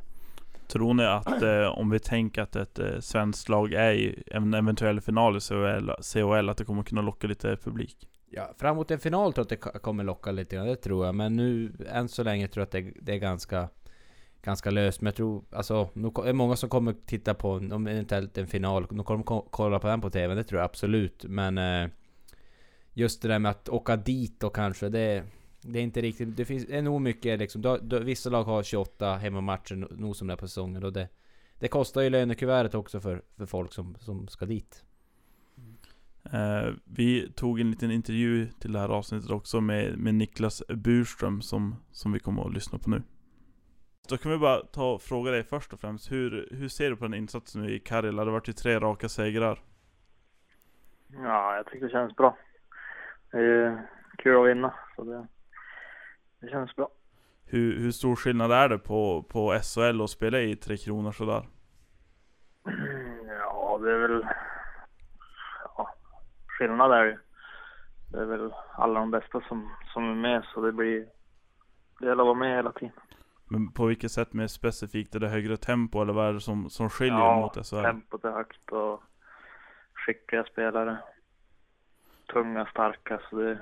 Tror 0.69 0.95
ni 0.95 1.05
att 1.05 1.43
eh, 1.43 1.79
om 1.79 1.91
vi 1.91 1.99
tänker 1.99 2.43
att 2.43 2.57
ett 2.57 2.79
eh, 2.79 3.01
svenskt 3.01 3.49
lag 3.49 3.73
är 3.73 3.93
i 3.93 4.23
en 4.27 4.55
eventuell 4.55 5.01
final 5.01 5.37
i 5.37 5.41
CHL, 5.41 5.91
CHL, 6.03 6.49
att 6.49 6.57
det 6.57 6.65
kommer 6.65 6.83
kunna 6.83 7.03
locka 7.03 7.27
lite 7.27 7.57
publik? 7.57 8.09
Ja, 8.31 8.51
framåt 8.59 8.91
en 8.91 8.99
final 8.99 9.33
tror 9.33 9.47
jag 9.51 9.59
att 9.59 9.73
det 9.73 9.79
kommer 9.79 10.05
locka 10.05 10.33
lite 10.33 10.57
grann, 10.57 10.67
det 10.67 10.77
tror 10.77 11.07
jag. 11.07 11.15
Men 11.15 11.37
nu, 11.37 11.73
än 11.91 12.09
så 12.09 12.23
länge 12.23 12.49
tror 12.49 12.61
jag 12.61 12.67
att 12.67 12.73
det, 12.73 12.93
det 13.01 13.13
är 13.13 13.19
ganska 13.19 13.69
ganska 14.43 14.71
löst. 14.71 15.01
Men 15.01 15.07
jag 15.07 15.15
tror, 15.15 15.45
alltså, 15.53 15.89
det 15.95 16.29
är 16.29 16.33
många 16.33 16.57
som 16.57 16.69
kommer 16.69 16.95
titta 17.07 17.35
på, 17.35 17.51
om 17.51 17.87
eventuellt 17.87 18.39
en 18.39 18.47
final, 18.47 18.87
de 18.91 19.05
kommer 19.05 19.25
kolla 19.51 19.79
på 19.79 19.87
den 19.87 20.01
på 20.01 20.11
TV, 20.11 20.35
det 20.35 20.45
tror 20.45 20.61
jag 20.61 20.65
absolut. 20.65 21.25
Men 21.25 21.59
eh, 21.59 21.91
just 22.93 23.23
det 23.23 23.29
där 23.29 23.39
med 23.39 23.51
att 23.51 23.69
åka 23.69 23.97
dit 23.97 24.45
och 24.45 24.55
kanske, 24.55 24.89
det, 24.89 25.25
det 25.63 25.79
är 25.79 25.83
inte 25.83 26.01
riktigt, 26.01 26.37
det 26.37 26.45
finns, 26.45 26.67
det 26.67 26.77
är 26.77 26.83
nog 26.83 27.01
mycket 27.01 27.39
liksom, 27.39 27.63
då, 27.63 27.77
då, 27.77 27.99
vissa 27.99 28.31
lag 28.31 28.45
har 28.45 28.63
28 28.63 29.17
hemmamatcher 29.17 29.89
nog 29.91 30.17
som 30.17 30.27
det 30.27 30.35
är 30.35 30.37
på 30.37 30.49
säsongen 30.49 30.85
och 30.85 30.93
det, 30.93 31.09
det 31.59 31.69
kostar 31.69 32.01
ju 32.01 32.11
lönekuvertet 32.11 32.75
också 32.75 33.01
för, 33.01 33.23
för 33.37 33.47
folk 33.47 33.73
som, 33.73 33.97
som 33.99 34.29
ska 34.29 34.47
dit. 34.47 34.85
Eh, 36.33 36.75
vi 36.85 37.33
tog 37.33 37.61
en 37.61 37.71
liten 37.71 37.91
intervju 37.91 38.47
till 38.47 38.73
det 38.73 38.79
här 38.79 38.89
avsnittet 38.89 39.31
också 39.31 39.61
med, 39.61 39.99
med 39.99 40.15
Niklas 40.15 40.63
Burström 40.69 41.41
som, 41.41 41.77
som 41.91 42.13
vi 42.13 42.19
kommer 42.19 42.47
att 42.47 42.55
lyssna 42.55 42.79
på 42.79 42.91
nu. 42.91 43.03
Då 44.09 44.17
kan 44.17 44.33
vi 44.33 44.39
bara 44.39 44.61
ta 44.61 44.93
och 44.93 45.03
fråga 45.03 45.31
dig 45.31 45.45
först 45.45 45.73
och 45.73 45.81
främst, 45.81 46.13
hur, 46.13 46.49
hur 46.51 46.69
ser 46.69 46.91
du 46.91 46.97
på 46.97 47.05
den 47.05 47.15
insatsen 47.15 47.63
nu 47.63 47.75
i 47.75 47.81
Karjala? 47.81 48.25
Det 48.25 48.31
har 48.31 48.33
varit 48.33 48.49
ju 48.49 48.53
tre 48.53 48.79
raka 48.79 49.09
segrar. 49.09 49.61
Ja, 51.09 51.57
jag 51.57 51.67
tycker 51.67 51.87
det 51.87 51.93
känns 51.93 52.17
bra. 52.17 52.37
Det 53.31 53.39
är 53.39 53.89
kul 54.19 54.37
att 54.37 54.49
vinna, 54.49 54.75
så 54.97 55.05
det, 55.05 55.27
det 56.41 56.49
känns 56.49 56.77
bra. 56.77 56.89
Hur, 57.45 57.79
hur 57.79 57.91
stor 57.91 58.17
skillnad 58.17 58.53
är 58.53 58.69
det 58.69 58.79
på, 58.79 59.23
på 59.23 59.61
SHL 59.63 60.01
och 60.01 60.11
spela 60.11 60.41
i 60.41 60.57
Tre 60.57 60.77
Kronor 60.77 61.13
sådär? 61.13 61.49
Ja, 63.27 63.79
det 63.83 63.93
är 63.93 63.99
väl... 63.99 64.27
Ja, 65.77 65.95
skillnad 66.47 66.93
är 66.93 67.05
det 67.05 67.19
Det 68.13 68.19
är 68.21 68.25
väl 68.25 68.53
alla 68.73 69.01
de 69.01 69.11
bästa 69.11 69.41
som, 69.41 69.71
som 69.93 70.11
är 70.11 70.15
med, 70.15 70.45
så 70.55 70.61
det 70.61 70.73
blir... 70.73 71.07
Det 72.01 72.07
gäller 72.07 72.23
att 72.23 72.27
vara 72.27 72.35
med 72.35 72.57
hela 72.57 72.73
tiden. 72.73 72.95
Men 73.51 73.73
på 73.73 73.87
vilket 73.87 74.13
sätt 74.13 74.33
mer 74.33 74.47
specifikt? 74.47 75.15
Är 75.15 75.21
det 75.21 75.29
högre 75.29 75.57
tempo 75.57 76.03
eller 76.03 76.13
vad 76.13 76.29
är 76.29 76.33
det 76.33 76.41
som, 76.41 76.71
som 76.71 76.91
skiljer 76.91 77.19
ja, 77.19 77.41
mot 77.41 77.67
SHL? 77.67 77.83
tempot 77.83 78.25
är 78.25 78.31
högt 78.31 78.71
och 78.73 79.03
skickliga 79.95 80.45
spelare. 80.45 80.99
Tunga, 82.33 82.67
starka, 82.67 83.21
så 83.31 83.37
det 83.37 83.59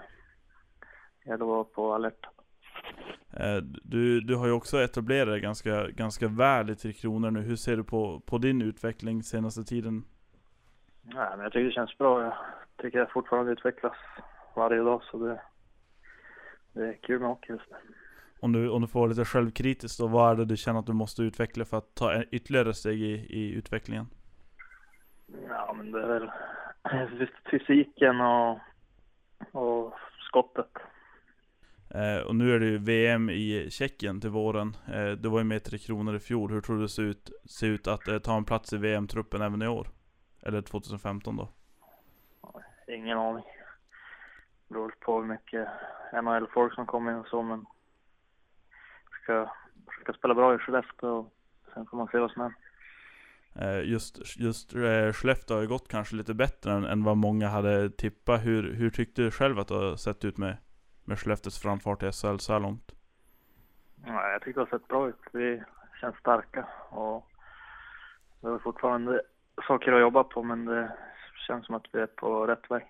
gäller 1.25 1.35
att 1.35 1.41
vara 1.41 1.65
på 1.65 1.95
alerten. 1.95 2.31
Eh, 3.41 3.63
du, 3.83 4.21
du 4.21 4.35
har 4.37 4.47
ju 4.47 4.53
också 4.53 4.81
etablerat 4.81 5.29
dig 5.29 5.41
ganska, 5.41 5.87
ganska 5.89 6.29
väl 6.29 6.71
i 6.71 6.75
Tre 6.75 6.93
Kronor 6.93 7.31
nu. 7.31 7.41
Hur 7.41 7.57
ser 7.57 7.77
du 7.77 7.85
på, 7.85 8.21
på 8.21 8.39
din 8.39 8.63
utveckling 8.63 9.23
senaste 9.23 9.65
tiden? 9.65 10.05
Nej, 11.03 11.29
men 11.31 11.41
jag 11.41 11.53
tycker 11.53 11.65
det 11.65 11.73
känns 11.73 11.99
bra. 11.99 12.23
Jag 12.23 12.35
tycker 12.77 12.99
jag 12.99 13.11
fortfarande 13.11 13.53
utvecklas 13.53 13.97
varje 14.55 14.83
dag 14.83 15.03
så 15.03 15.19
det, 15.19 15.41
det 16.73 16.89
är 16.89 16.93
kul 17.03 17.21
med 17.21 17.29
hockey 17.29 17.53
just 17.53 17.71
nu. 17.71 17.77
Om 18.41 18.53
du, 18.53 18.71
om 18.71 18.83
du 18.83 18.89
får 18.89 19.09
lite 19.09 19.25
självkritiskt 19.25 20.01
då, 20.01 20.07
vad 20.07 20.31
är 20.31 20.37
det 20.37 20.45
du 20.45 20.57
känner 20.57 20.81
att 20.81 20.87
du 20.87 20.93
måste 20.93 21.23
utveckla 21.23 21.65
för 21.65 21.77
att 21.77 21.95
ta 21.95 22.23
ytterligare 22.23 22.75
steg 22.75 23.03
i, 23.03 23.13
i 23.13 23.55
utvecklingen? 23.55 24.07
Ja, 25.49 25.75
men 25.77 25.93
det 25.93 26.03
är 26.03 26.09
väl 26.09 26.31
fysiken 27.51 28.21
och, 28.21 28.59
och 29.53 29.95
skottet. 30.29 30.71
Eh, 31.97 32.27
och 32.27 32.37
nu 32.37 32.55
är 32.55 32.61
det 32.61 32.67
ju 32.67 32.79
VM 32.79 33.31
i 33.31 33.67
Tjeckien 33.71 34.21
till 34.21 34.31
våren. 34.31 34.77
Eh, 34.87 35.11
det 35.11 35.29
var 35.29 35.39
ju 35.39 35.45
med 35.45 35.65
Tre 35.65 35.79
Kronor 35.79 36.17
i 36.17 36.19
fjol. 36.19 36.51
Hur 36.51 36.61
tror 36.61 36.77
du 36.77 36.83
det 36.83 36.89
ser 36.89 37.03
ut, 37.03 37.31
ser 37.45 37.67
ut 37.67 37.87
att 37.87 38.09
eh, 38.09 38.19
ta 38.19 38.37
en 38.37 38.45
plats 38.45 38.73
i 38.73 38.77
VM-truppen 38.77 39.43
även 39.43 39.63
i 39.63 39.69
år? 39.69 39.89
Eller 40.43 40.63
2015 40.63 41.37
då? 41.37 41.49
Ingen 42.89 43.19
aning. 43.19 43.45
Det 44.69 44.75
beror 44.75 44.95
på 45.01 45.21
hur 45.21 45.29
mycket 45.29 45.69
NHL-folk 46.13 46.75
som 46.75 46.87
kommer 46.87 47.13
in 47.13 47.19
och 47.19 47.27
så, 47.27 47.43
men 47.43 47.67
ska 49.23 49.51
försöka 49.87 50.13
spela 50.13 50.35
bra 50.35 50.55
i 50.55 50.59
Skellefteå 50.59 51.11
och 51.11 51.33
sen 51.75 51.87
får 51.87 51.97
man 51.97 52.09
se 52.09 52.19
vad 52.19 52.31
som 52.31 52.43
händer. 52.43 52.59
Eh, 53.55 53.91
just, 53.91 54.37
just 54.37 54.75
eh, 54.75 55.13
Skellefteå 55.13 55.57
har 55.57 55.63
ju 55.63 55.69
gått 55.69 55.89
kanske 55.89 56.17
lite 56.17 56.35
bättre 56.35 56.73
än, 56.73 56.85
än 56.85 57.05
vad 57.05 57.17
många 57.17 57.49
hade 57.49 57.91
tippat. 57.91 58.45
Hur, 58.45 58.75
hur 58.75 58.91
tyckte 58.91 59.23
du 59.23 59.31
själv 59.31 59.59
att 59.59 59.69
det 59.69 59.75
har 59.75 59.97
sett 59.97 60.25
ut 60.25 60.37
med 60.37 60.57
med 61.07 61.19
Skellefteås 61.19 61.59
framfart 61.59 62.03
i 62.03 62.13
SHL 62.13 62.39
så 62.39 62.53
här 62.53 62.61
långt? 62.61 62.93
Ja, 64.07 64.31
jag 64.31 64.43
tycker 64.43 64.61
det 64.61 64.67
har 64.71 64.79
sett 64.79 64.89
bra 64.89 65.09
ut. 65.09 65.21
Vi 65.33 65.63
känns 66.01 66.17
starka 66.17 66.69
och 66.91 67.31
vi 68.41 68.49
har 68.49 68.59
fortfarande 68.59 69.23
saker 69.69 69.93
att 69.93 70.01
jobba 70.01 70.25
på 70.25 70.43
men 70.43 70.65
det 70.65 70.93
känns 71.47 71.67
som 71.67 71.75
att 71.75 71.87
vi 71.93 72.01
är 72.01 72.07
på 72.07 72.47
rätt 72.47 72.71
väg. 72.71 72.87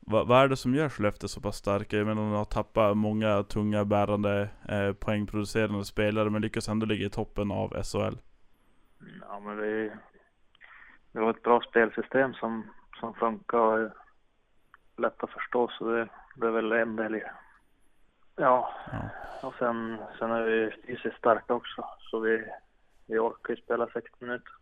Va, 0.00 0.24
vad 0.24 0.44
är 0.44 0.48
det 0.48 0.56
som 0.56 0.74
gör 0.74 0.88
Skellefteå 0.88 1.28
så 1.28 1.40
pass 1.40 1.56
starka? 1.56 1.96
Jag 1.96 2.06
menar 2.06 2.22
de 2.22 2.32
har 2.32 2.44
tappat 2.44 2.96
många 2.96 3.42
tunga 3.42 3.84
bärande 3.84 4.48
eh, 4.68 4.92
poängproducerande 4.92 5.84
spelare 5.84 6.30
men 6.30 6.42
lyckas 6.42 6.68
ändå 6.68 6.86
ligga 6.86 7.06
i 7.06 7.10
toppen 7.10 7.50
av 7.50 7.82
SHL. 7.82 8.16
Ja 9.20 9.40
men 9.40 9.56
vi, 9.56 9.92
vi 11.12 11.20
har 11.20 11.30
ett 11.30 11.42
bra 11.42 11.60
spelsystem 11.60 12.34
som, 12.34 12.66
som 13.00 13.14
funkar 13.14 13.58
och 13.58 13.78
är 13.78 13.92
lätt 14.96 15.24
att 15.24 15.30
förstå 15.30 15.68
så 15.68 15.90
det, 15.90 16.08
det 16.34 16.46
är 16.46 16.50
väl 16.50 16.72
en 16.72 16.96
del 16.96 17.14
i. 17.14 17.22
Ja. 18.36 18.72
Och 19.42 19.54
sen, 19.58 19.98
sen 20.18 20.30
är 20.30 20.42
vi 20.42 20.70
fysiskt 20.86 21.18
starka 21.18 21.54
också. 21.54 21.84
Så 21.98 22.20
vi, 22.20 22.44
vi 23.06 23.18
orkar 23.18 23.54
ju 23.54 23.62
spela 23.62 23.86
60 23.86 24.10
minuter. 24.18 24.52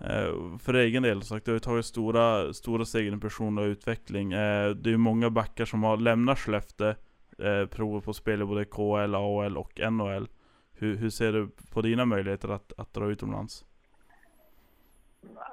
Eh, 0.00 0.58
för 0.58 0.74
egen 0.74 1.02
del, 1.02 1.22
sagt, 1.22 1.44
du 1.44 1.50
har 1.50 1.56
ju 1.56 1.60
tagit 1.60 1.86
stora, 1.86 2.52
stora 2.52 2.84
steg 2.84 3.06
i 3.06 3.10
din 3.10 3.20
personliga 3.20 3.66
utveckling. 3.66 4.32
Eh, 4.32 4.70
det 4.70 4.88
är 4.88 4.92
ju 4.92 4.96
många 4.96 5.30
backar 5.30 5.64
som 5.64 5.82
har 5.82 5.96
lämnat 5.96 6.38
Skellefteå, 6.38 6.94
eh, 7.38 7.66
prover 7.66 8.00
på 8.00 8.12
spel 8.12 8.42
i 8.42 8.44
både 8.44 8.64
KL, 8.64 9.14
AHL 9.14 9.56
och 9.56 9.80
NHL. 9.92 10.28
Hur, 10.72 10.96
hur 10.96 11.10
ser 11.10 11.32
du 11.32 11.48
på 11.72 11.82
dina 11.82 12.04
möjligheter 12.04 12.48
att, 12.48 12.72
att 12.78 12.94
dra 12.94 13.10
utomlands? 13.10 13.64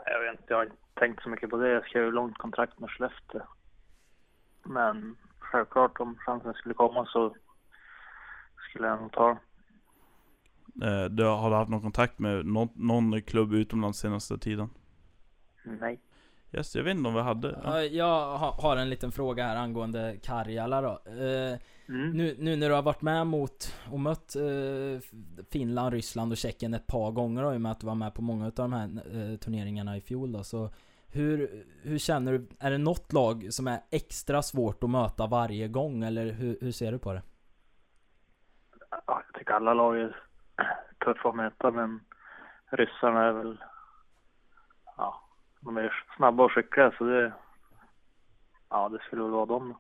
Jag 0.06 0.20
vet 0.20 0.32
inte, 0.32 0.44
jag 0.48 0.58
har 0.58 0.64
inte 0.64 0.78
tänkt 0.94 1.24
så 1.24 1.30
mycket 1.30 1.50
på 1.50 1.58
det. 1.58 1.70
Jag 1.70 1.86
skrev 1.86 2.14
långt 2.14 2.38
kontrakt 2.38 2.80
med 2.80 2.90
Skellefteå. 2.90 3.42
Men 4.64 5.16
självklart 5.52 6.00
om 6.00 6.16
chansen 6.16 6.54
skulle 6.54 6.74
komma 6.74 7.06
så 7.06 7.36
skulle 8.70 8.88
jag 8.88 9.02
nog 9.02 9.12
ta 9.12 9.30
eh, 10.84 11.06
du, 11.10 11.24
Har 11.24 11.50
du 11.50 11.56
haft 11.56 11.72
någon 11.72 11.82
kontakt 11.82 12.20
med 12.20 12.46
någon, 12.46 12.70
någon 12.76 13.22
klubb 13.22 13.54
utomlands 13.54 14.00
senaste 14.00 14.38
tiden? 14.38 14.70
Nej. 15.64 16.00
Yes, 16.52 16.76
jag 16.76 16.84
vet 16.84 16.96
inte 16.96 17.08
om 17.08 17.16
vi 17.16 17.22
hade. 17.22 17.60
Ja. 17.64 17.84
Jag 17.84 18.38
har 18.38 18.78
en 18.78 18.90
liten 18.90 19.12
fråga 19.12 19.48
här 19.48 19.56
angående 19.56 20.18
Karjala 20.24 20.82
då. 20.82 21.00
Eh, 21.06 21.60
mm. 21.88 22.12
nu, 22.12 22.36
nu, 22.40 22.56
när 22.56 22.70
du 22.70 22.76
har 22.76 22.82
varit 22.82 23.02
med 23.02 23.28
mot 23.28 23.76
och 23.92 24.00
mött 24.00 24.36
eh, 24.36 25.02
Finland, 25.52 25.94
Ryssland 25.94 26.32
och 26.32 26.38
Tjeckien 26.38 26.74
ett 26.74 26.88
par 26.88 27.12
gånger 27.12 27.44
då, 27.44 27.54
i 27.54 27.58
och 27.58 27.62
med 27.62 27.72
att 27.72 27.80
du 27.80 27.88
var 27.88 27.96
med 27.96 28.14
på 28.14 28.22
många 28.22 28.46
av 28.46 28.52
de 28.52 28.74
här 28.74 28.86
eh, 28.86 29.38
turneringarna 29.38 29.98
i 29.98 30.02
fjol 30.02 30.32
då, 30.32 30.44
så 30.44 30.70
hur, 31.18 31.66
hur 31.84 31.98
känner 31.98 32.32
du? 32.32 32.48
Är 32.60 32.72
det 32.72 32.78
något 32.78 33.14
lag 33.14 33.48
som 33.54 33.68
är 33.68 33.80
extra 33.92 34.42
svårt 34.42 34.84
att 34.84 34.90
möta 34.90 35.28
varje 35.28 35.68
gång 35.68 36.04
eller 36.04 36.26
hur, 36.26 36.58
hur 36.62 36.72
ser 36.72 36.92
du 36.92 37.00
på 37.00 37.14
det? 37.14 37.22
Ja, 38.90 39.24
jag 39.28 39.40
tycker 39.40 39.54
alla 39.54 39.74
lag 39.74 40.00
är 40.00 40.16
tuffa 41.06 41.30
att 41.30 41.36
möta 41.36 41.72
men 41.72 42.00
ryssarna 42.72 43.24
är 43.24 43.32
väl 43.32 43.64
ja, 44.98 45.22
de 45.62 45.78
är 45.78 46.06
snabba 46.18 46.44
och 46.44 46.52
skickliga 46.52 46.92
så 46.98 47.04
det 47.04 47.34
ja, 48.70 48.90
det 48.90 49.00
skulle 49.00 49.22
väl 49.22 49.32
vara 49.32 49.46
dem 49.46 49.70
då. 49.70 49.80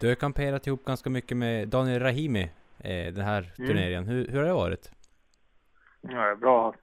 Du 0.00 0.08
har 0.08 0.14
kamperat 0.14 0.66
ihop 0.66 0.84
ganska 0.84 1.10
mycket 1.10 1.36
med 1.36 1.68
Daniel 1.68 2.02
Rahimi 2.02 2.52
eh, 2.78 3.14
den 3.14 3.24
här 3.24 3.52
mm. 3.58 3.68
turneringen. 3.68 4.04
Hur, 4.06 4.28
hur 4.28 4.38
har 4.38 4.46
det 4.46 4.52
varit? 4.52 4.90
Ja, 6.00 6.20
det 6.20 6.30
är 6.30 6.34
bra. 6.34 6.74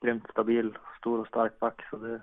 Grymt 0.00 0.30
stabil 0.30 0.78
stor 1.06 1.20
och 1.20 1.26
stark 1.26 1.58
back 1.58 1.82
så 1.90 1.96
det, 1.96 2.20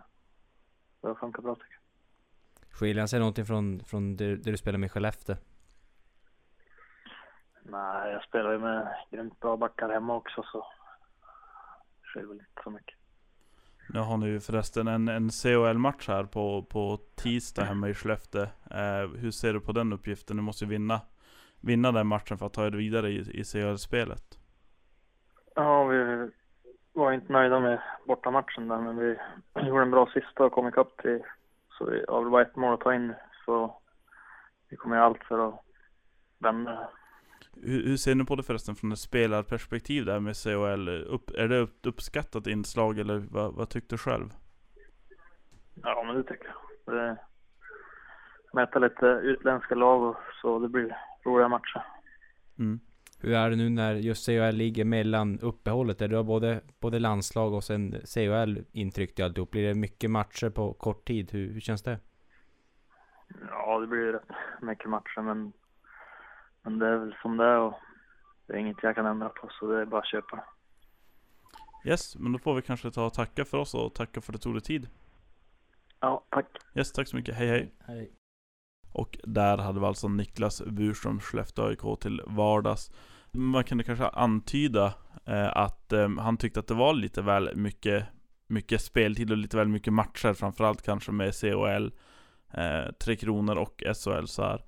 det 1.02 1.08
har 1.08 1.16
funkat 1.16 1.44
bra 1.44 1.56
tycker 1.56 1.74
jag. 1.74 2.78
Skiljer 2.78 3.02
han 3.02 3.08
sig 3.08 3.20
någonting 3.20 3.46
från, 3.46 3.80
från 3.80 4.16
det, 4.16 4.36
det 4.36 4.52
du 4.52 4.58
spelar 4.58 4.80
med 4.80 4.88
i 4.88 4.90
Skellefteå? 4.90 5.36
Nej, 7.63 8.12
jag 8.12 8.24
spelar 8.24 8.52
ju 8.52 8.60
med 8.60 8.88
grymt 9.12 9.40
bra 9.40 9.58
backar 9.58 9.90
hemma 9.90 10.16
också 10.16 10.44
så 10.44 10.66
det 12.02 12.08
skiljer 12.08 12.28
väl 12.28 12.38
inte 12.38 12.62
så 12.63 12.70
mycket. 12.70 12.98
Nu 13.90 14.00
har 14.00 14.18
ni 14.18 14.28
ju 14.28 14.40
förresten 14.40 14.88
en, 14.88 15.08
en 15.08 15.30
CHL-match 15.30 16.08
här 16.08 16.24
på, 16.24 16.63
på 16.63 17.00
tisdag 17.16 17.63
hemma 17.63 17.90
i 17.90 17.94
Skellefteå. 17.94 18.42
Eh, 18.72 19.08
hur 19.16 19.32
ser 19.32 19.54
du 19.54 19.60
på 19.60 19.72
den 19.72 19.94
uppgiften? 19.94 20.38
Ni 20.38 20.44
måste 20.44 20.66
ju 20.66 20.70
vinna, 20.70 21.02
vinna 21.62 21.92
den 21.92 22.08
matchen 22.08 22.38
för 22.38 22.46
att 22.46 22.54
ta 22.54 22.66
er 22.66 22.72
vidare 22.72 23.10
i, 23.10 23.40
i 23.40 23.44
CHL-spelet. 23.44 24.40
Ja, 25.56 25.84
vi 25.84 26.32
var 26.94 27.12
inte 27.12 27.34
nöjda 27.34 27.60
med 27.60 27.82
bortamatchen 28.08 28.68
där, 28.68 28.78
men 28.78 28.98
vi 28.98 29.18
gjorde 29.68 29.82
en 29.82 29.92
bra 29.92 30.10
sista 30.14 30.46
och 30.46 30.52
kom 30.52 30.68
ikapp 30.68 30.98
till, 30.98 31.24
så 31.70 31.86
vi 31.86 32.06
har 32.08 32.22
väl 32.22 32.32
bara 32.32 32.42
ett 32.42 32.56
mål 32.56 32.74
att 32.74 32.80
ta 32.80 32.94
in, 32.94 33.14
så 33.46 33.82
vi 34.70 34.76
kommer 34.76 34.96
göra 34.96 35.06
allt 35.06 35.24
för 35.24 35.48
att 35.48 35.60
vända 36.40 36.90
hur, 37.62 37.84
hur 37.88 37.98
ser 37.98 38.16
ni 38.16 38.26
på 38.26 38.36
det 38.36 38.44
förresten 38.44 38.76
från 38.76 38.92
ett 38.92 39.00
spelarperspektiv 39.00 40.06
där 40.06 40.20
med 40.20 40.36
CHL? 40.36 40.90
Upp, 40.90 41.30
är 41.30 41.48
det 41.48 41.60
ett 41.60 41.86
uppskattat 41.86 42.48
inslag 42.48 43.00
eller 43.00 43.18
vad, 43.18 43.54
vad 43.54 43.70
tyckte 43.70 43.96
du 43.96 43.98
själv? 43.98 44.30
Ja 45.76 46.04
men 46.08 46.16
det 46.16 46.24
tycker 46.24 46.46
jag. 46.46 46.96
Det, 46.96 47.18
mäta 48.54 48.80
lite 48.80 49.06
utländska 49.06 49.76
lag 49.76 50.04
och 50.04 50.18
så 50.42 50.60
det 50.60 50.70
blir 50.70 50.98
roliga 51.26 51.48
matcher. 51.48 51.86
Mm. 52.60 52.80
Hur 53.24 53.34
är 53.34 53.50
det 53.50 53.56
nu 53.56 53.70
när 53.70 53.96
just 53.96 54.25
CHL 54.25 54.56
ligger 54.56 54.86
mellan 54.86 55.39
uppehållet? 55.39 56.00
Där 56.00 56.08
du 56.08 56.15
har 56.15 56.24
både, 56.24 56.62
både 56.80 57.00
landslag 57.00 57.53
och 57.53 57.63
sen 57.63 57.92
CHL 57.92 58.58
intryckt 58.72 59.20
i 59.20 59.24
alltihop. 59.24 59.51
Blir 59.51 59.68
det 59.68 59.74
mycket 59.74 60.12
matcher 60.12 60.50
på 60.50 60.74
kort 60.74 61.08
tid? 61.08 61.32
Hur, 61.32 61.53
hur 61.53 61.60
känns 61.60 61.84
det? 61.84 62.00
Ja, 63.50 63.80
det 63.80 63.88
blir 63.88 64.13
rätt 64.13 64.22
mycket 64.62 64.89
matcher 64.89 65.22
men, 65.22 65.53
men 66.62 66.80
det 66.80 66.88
är 66.88 66.98
väl 66.98 67.15
som 67.22 67.38
det 67.38 67.46
är 67.46 67.60
och 67.60 67.74
det 68.48 68.53
är 68.53 68.58
inget 68.58 68.84
jag 68.84 68.96
kan 68.96 69.06
ändra 69.06 69.30
på 69.30 69.50
så 69.60 69.68
det 69.68 69.82
är 69.82 69.86
bara 69.86 70.01
att 70.01 70.08
köpa. 70.08 70.44
Yes, 71.86 72.18
men 72.18 72.32
då 72.32 72.39
får 72.39 72.56
vi 72.56 72.62
kanske 72.62 72.92
ta 72.92 73.06
och 73.06 73.13
tacka 73.13 73.46
för 73.46 73.58
oss 73.58 73.74
och 73.75 73.96
tacka 73.96 74.22
för 74.22 74.34
att 74.34 74.42
du 74.42 74.44
tog 74.44 74.53
dig 74.53 74.62
tid. 74.62 74.88
Ja, 76.00 76.25
tack. 76.30 76.48
Yes, 76.75 76.92
tack 76.92 77.08
så 77.08 77.15
mycket. 77.15 77.36
Hej 77.36 77.48
hej. 77.48 77.75
Hej. 77.88 78.12
Och 78.94 79.18
där 79.24 79.58
hade 79.58 79.80
vi 79.80 79.86
alltså 79.86 80.08
Niklas 80.08 80.62
Burström, 80.65 81.20
Skellefteå 81.20 81.65
AIK 81.65 82.00
till 82.00 82.22
vardags. 82.27 82.92
Man 83.34 83.63
kunde 83.63 83.84
kanske 83.84 84.08
antyda 84.08 84.94
eh, 85.25 85.58
att 85.58 85.94
eh, 85.94 86.10
han 86.10 86.38
tyckte 86.38 86.60
att 86.60 86.68
det 86.68 86.74
var 86.74 86.94
lite 86.94 87.22
väl 87.22 87.56
mycket, 87.56 88.06
mycket 88.48 88.82
speltid 88.82 89.32
och 89.32 89.38
lite 89.38 89.58
väl 89.58 89.68
mycket 89.68 89.94
matcher, 89.94 90.34
framförallt 90.34 90.82
kanske 90.82 91.12
med 91.12 91.36
CHL, 91.36 91.92
eh, 92.54 92.92
Tre 93.00 93.16
Kronor 93.16 93.56
och 93.56 93.84
SHL 93.96 94.25
så 94.25 94.44
här. 94.44 94.63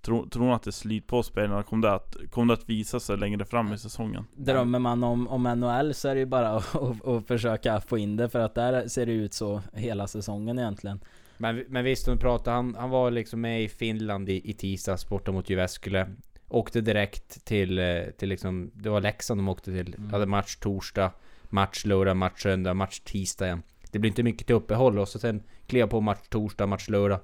Tror, 0.00 0.28
tror 0.28 0.46
ni 0.46 0.52
att 0.52 0.62
det 0.62 0.72
slit 0.72 1.06
på 1.06 1.22
spelarna? 1.22 1.62
Kommer 1.62 1.88
det, 1.88 1.94
att, 1.94 2.16
kommer 2.30 2.54
det 2.54 2.62
att 2.62 2.68
visa 2.68 3.00
sig 3.00 3.16
längre 3.16 3.44
fram 3.44 3.72
i 3.72 3.78
säsongen? 3.78 4.24
Drömmer 4.36 4.78
man 4.78 5.04
om, 5.04 5.28
om 5.28 5.42
NHL 5.42 5.94
så 5.94 6.08
är 6.08 6.14
det 6.14 6.20
ju 6.20 6.26
bara 6.26 6.50
att, 6.56 6.74
att, 6.74 7.06
att 7.06 7.26
försöka 7.26 7.80
få 7.80 7.98
in 7.98 8.16
det 8.16 8.28
för 8.28 8.40
att 8.40 8.54
där 8.54 8.88
ser 8.88 9.06
det 9.06 9.12
ut 9.12 9.34
så 9.34 9.62
hela 9.72 10.06
säsongen 10.06 10.58
egentligen. 10.58 11.00
Men, 11.38 11.64
men 11.68 11.84
visst, 11.84 12.06
de 12.06 12.18
pratade, 12.18 12.56
han, 12.56 12.74
han 12.74 12.90
var 12.90 13.10
liksom 13.10 13.40
med 13.40 13.62
i 13.62 13.68
Finland 13.68 14.28
i, 14.28 14.50
i 14.50 14.52
tisdags 14.52 15.08
borta 15.08 15.32
mot 15.32 15.50
Jyväskylä. 15.50 16.08
Åkte 16.48 16.80
direkt 16.80 17.44
till, 17.44 17.78
eh, 17.78 18.02
till 18.18 18.28
liksom, 18.28 18.70
det 18.74 18.88
var 18.88 19.00
Leksand 19.00 19.40
de 19.40 19.48
åkte 19.48 19.72
till. 19.72 19.94
Mm. 19.94 20.10
Hade 20.10 20.26
match 20.26 20.56
torsdag, 20.56 21.12
match 21.42 21.84
lördag, 21.84 22.16
match 22.16 22.42
söndag, 22.42 22.74
match 22.74 23.00
tisdag 23.00 23.46
igen. 23.46 23.62
Det 23.90 23.98
blir 23.98 24.10
inte 24.10 24.22
mycket 24.22 24.46
till 24.46 24.56
uppehåll 24.56 24.98
och 24.98 25.08
så 25.08 25.18
sen 25.18 25.42
kliva 25.66 25.86
på 25.86 26.00
match 26.00 26.28
torsdag, 26.28 26.66
match 26.66 26.88
lördag. 26.88 27.20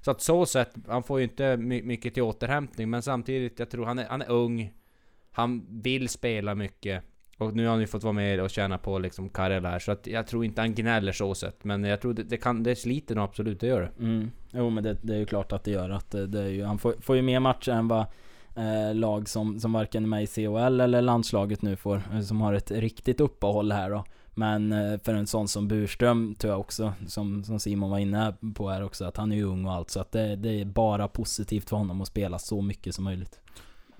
Så 0.00 0.10
att 0.10 0.20
så 0.20 0.46
sett, 0.46 0.74
han 0.88 1.02
får 1.02 1.18
ju 1.18 1.24
inte 1.24 1.56
my, 1.56 1.82
mycket 1.82 2.14
till 2.14 2.22
återhämtning 2.22 2.90
men 2.90 3.02
samtidigt, 3.02 3.58
jag 3.58 3.70
tror 3.70 3.86
han 3.86 3.98
är, 3.98 4.08
han 4.08 4.22
är 4.22 4.30
ung. 4.30 4.72
Han 5.30 5.66
vill 5.82 6.08
spela 6.08 6.54
mycket. 6.54 7.02
Och 7.38 7.56
nu 7.56 7.64
har 7.64 7.70
han 7.70 7.80
ju 7.80 7.86
fått 7.86 8.02
vara 8.02 8.12
med 8.12 8.40
och 8.40 8.50
tjäna 8.50 8.78
på 8.78 8.98
liksom 8.98 9.28
Karel 9.28 9.64
här, 9.64 9.78
så 9.78 9.92
att 9.92 10.06
jag 10.06 10.26
tror 10.26 10.44
inte 10.44 10.60
han 10.60 10.74
gnäller 10.74 11.12
så 11.12 11.34
sett. 11.34 11.64
Men 11.64 11.84
jag 11.84 12.00
tror 12.00 12.14
det, 12.14 12.22
det 12.22 12.36
kan, 12.36 12.62
det 12.62 12.76
sliter 12.76 13.14
nog 13.14 13.24
absolut, 13.24 13.60
det 13.60 13.66
gör 13.66 13.80
det. 13.80 14.04
Mm. 14.04 14.30
Jo 14.52 14.70
men 14.70 14.84
det, 14.84 14.96
det 15.02 15.14
är 15.14 15.18
ju 15.18 15.26
klart 15.26 15.52
att 15.52 15.64
det 15.64 15.70
gör 15.70 15.90
att 15.90 16.10
det, 16.10 16.26
det 16.26 16.40
är 16.40 16.48
ju, 16.48 16.64
han 16.64 16.78
får, 16.78 16.94
får 17.00 17.16
ju 17.16 17.22
mer 17.22 17.40
matcher 17.40 17.70
än 17.72 17.88
vad 17.88 18.06
eh, 18.56 18.94
lag 18.94 19.28
som, 19.28 19.60
som 19.60 19.72
varken 19.72 20.04
är 20.04 20.08
med 20.08 20.22
i 20.22 20.26
CHL 20.26 20.80
eller 20.80 21.02
landslaget 21.02 21.62
nu 21.62 21.76
får, 21.76 22.02
eh, 22.12 22.20
som 22.20 22.40
har 22.40 22.54
ett 22.54 22.70
riktigt 22.70 23.20
uppehåll 23.20 23.72
här 23.72 23.90
då. 23.90 24.04
Men 24.34 24.72
eh, 24.72 25.00
för 25.04 25.14
en 25.14 25.26
sån 25.26 25.48
som 25.48 25.68
Burström 25.68 26.34
tror 26.34 26.52
jag 26.52 26.60
också, 26.60 26.92
som, 27.06 27.44
som 27.44 27.60
Simon 27.60 27.90
var 27.90 27.98
inne 27.98 28.34
på 28.54 28.70
här 28.70 28.82
också, 28.82 29.04
att 29.04 29.16
han 29.16 29.32
är 29.32 29.36
ju 29.36 29.44
ung 29.44 29.64
och 29.64 29.72
allt. 29.72 29.90
Så 29.90 30.00
att 30.00 30.12
det, 30.12 30.36
det 30.36 30.60
är 30.60 30.64
bara 30.64 31.08
positivt 31.08 31.68
för 31.68 31.76
honom 31.76 32.00
att 32.00 32.08
spela 32.08 32.38
så 32.38 32.62
mycket 32.62 32.94
som 32.94 33.04
möjligt. 33.04 33.40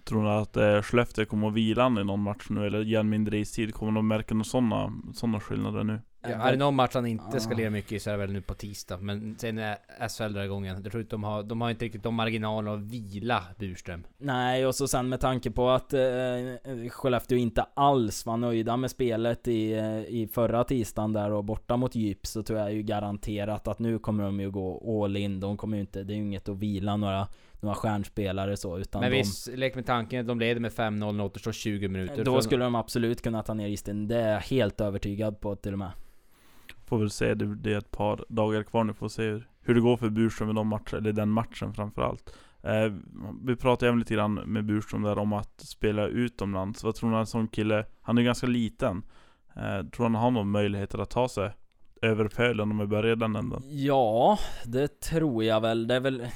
Tror 0.04 0.22
ni 0.22 0.28
att 0.28 0.56
eh, 0.56 0.82
Skellefteå 0.82 1.24
kommer 1.24 1.48
att 1.48 1.54
vila 1.54 1.86
i 1.86 1.90
någon 1.90 2.22
match 2.22 2.46
nu 2.50 2.66
eller 2.66 2.80
ge 2.82 3.02
mindre 3.02 3.38
istid? 3.38 3.74
Kommer 3.74 3.92
de 3.92 4.08
märka 4.08 4.34
några 4.34 4.44
sådana 4.44 4.92
såna 5.14 5.40
skillnader 5.40 5.84
nu? 5.84 6.00
Ja, 6.30 6.36
är 6.36 6.52
det 6.52 6.58
någon 6.58 6.74
match 6.74 6.94
han 6.94 7.06
inte 7.06 7.40
ska 7.40 7.54
lira 7.54 7.70
mycket 7.70 7.92
i 7.92 8.00
så 8.00 8.10
är 8.10 8.14
det 8.14 8.18
väl 8.18 8.32
nu 8.32 8.40
på 8.40 8.54
tisdag. 8.54 8.98
Men 9.00 9.36
sen 9.38 9.58
är 9.58 9.76
SHL 10.08 10.32
där 10.32 10.44
igång 10.44 10.64
igen. 10.64 10.80
Jag 10.82 10.92
tror 10.92 11.00
inte 11.00 11.14
de 11.14 11.24
har, 11.24 11.42
de 11.42 11.60
har 11.60 11.70
inte 11.70 11.84
riktigt 11.84 12.02
de 12.02 12.14
marginalerna 12.14 12.74
att 12.74 12.80
vila 12.80 13.42
Burström. 13.58 14.06
Nej, 14.18 14.66
och 14.66 14.74
så 14.74 14.88
sen 14.88 15.08
med 15.08 15.20
tanke 15.20 15.50
på 15.50 15.70
att 15.70 15.92
eh, 15.92 16.00
Skellefteå 16.90 17.38
inte 17.38 17.62
alls 17.74 18.26
var 18.26 18.36
nöjda 18.36 18.76
med 18.76 18.90
spelet 18.90 19.48
i, 19.48 19.72
eh, 19.72 19.98
i 19.98 20.28
förra 20.32 20.64
tisdagen 20.64 21.12
där 21.12 21.30
och 21.30 21.44
borta 21.44 21.76
mot 21.76 21.94
Djup 21.94 22.26
så 22.26 22.42
tror 22.42 22.58
jag 22.58 22.72
ju 22.72 22.82
garanterat 22.82 23.68
att 23.68 23.78
nu 23.78 23.98
kommer 23.98 24.24
de 24.24 24.40
ju 24.40 24.50
gå 24.50 25.04
all 25.04 25.16
in. 25.16 25.40
De 25.40 25.56
kommer 25.56 25.76
ju 25.76 25.80
inte, 25.80 26.02
det 26.02 26.12
är 26.12 26.16
ju 26.16 26.22
inget 26.22 26.48
att 26.48 26.56
vila 26.56 26.96
några, 26.96 27.28
några 27.60 27.74
stjärnspelare 27.74 28.56
så 28.56 28.78
utan 28.78 29.00
Men 29.00 29.10
de, 29.10 29.16
visst, 29.16 29.48
lek 29.48 29.74
med 29.74 29.86
tanken, 29.86 30.26
de 30.26 30.40
leder 30.40 30.60
med 30.60 30.72
5-0 30.72 30.90
när 30.90 31.12
det 31.12 31.24
återstår 31.24 31.52
20 31.52 31.88
minuter. 31.88 32.24
då 32.24 32.42
skulle 32.42 32.64
de 32.64 32.74
absolut 32.74 33.22
kunna 33.22 33.42
ta 33.42 33.54
ner 33.54 33.68
isen. 33.68 34.08
Det 34.08 34.20
är 34.20 34.32
jag 34.32 34.40
helt 34.40 34.80
övertygad 34.80 35.40
på 35.40 35.56
till 35.56 35.72
och 35.72 35.78
med. 35.78 35.90
Får 36.86 36.98
väl 36.98 37.10
se, 37.10 37.34
det, 37.34 37.54
det 37.54 37.72
är 37.72 37.78
ett 37.78 37.90
par 37.90 38.24
dagar 38.28 38.62
kvar 38.62 38.84
nu, 38.84 38.94
får 38.94 39.08
se 39.08 39.22
hur, 39.22 39.48
hur 39.60 39.74
det 39.74 39.80
går 39.80 39.96
för 39.96 40.08
Burström 40.08 40.50
i 40.50 40.52
de 40.52 40.68
matcherna, 40.68 40.98
eller 40.98 41.12
den 41.12 41.30
matchen 41.30 41.74
framförallt. 41.74 42.36
Eh, 42.62 42.92
vi 43.44 43.56
pratade 43.56 43.88
även 43.88 43.98
lite 43.98 44.14
grann 44.14 44.34
med 44.34 44.64
Burström 44.64 45.02
där 45.02 45.18
om 45.18 45.32
att 45.32 45.60
spela 45.60 46.06
utomlands. 46.06 46.84
Vad 46.84 46.94
tror 46.94 47.10
ni 47.10 47.16
en 47.16 47.26
sån 47.26 47.48
kille, 47.48 47.86
han 48.02 48.18
är 48.18 48.22
ju 48.22 48.26
ganska 48.26 48.46
liten. 48.46 49.02
Eh, 49.56 49.86
tror 49.86 50.04
han 50.04 50.14
har 50.14 50.30
någon 50.30 50.50
möjligheter 50.50 50.98
att 50.98 51.10
ta 51.10 51.28
sig 51.28 51.50
över 52.02 52.28
pölen 52.28 52.70
om 52.70 52.78
vi 52.78 52.86
börjar 52.86 53.16
den 53.16 53.36
änden? 53.36 53.62
Ja, 53.66 54.38
det 54.64 55.00
tror 55.00 55.44
jag 55.44 55.60
väl. 55.60 55.86
Det 55.86 55.94
är 55.94 56.00
väl... 56.00 56.26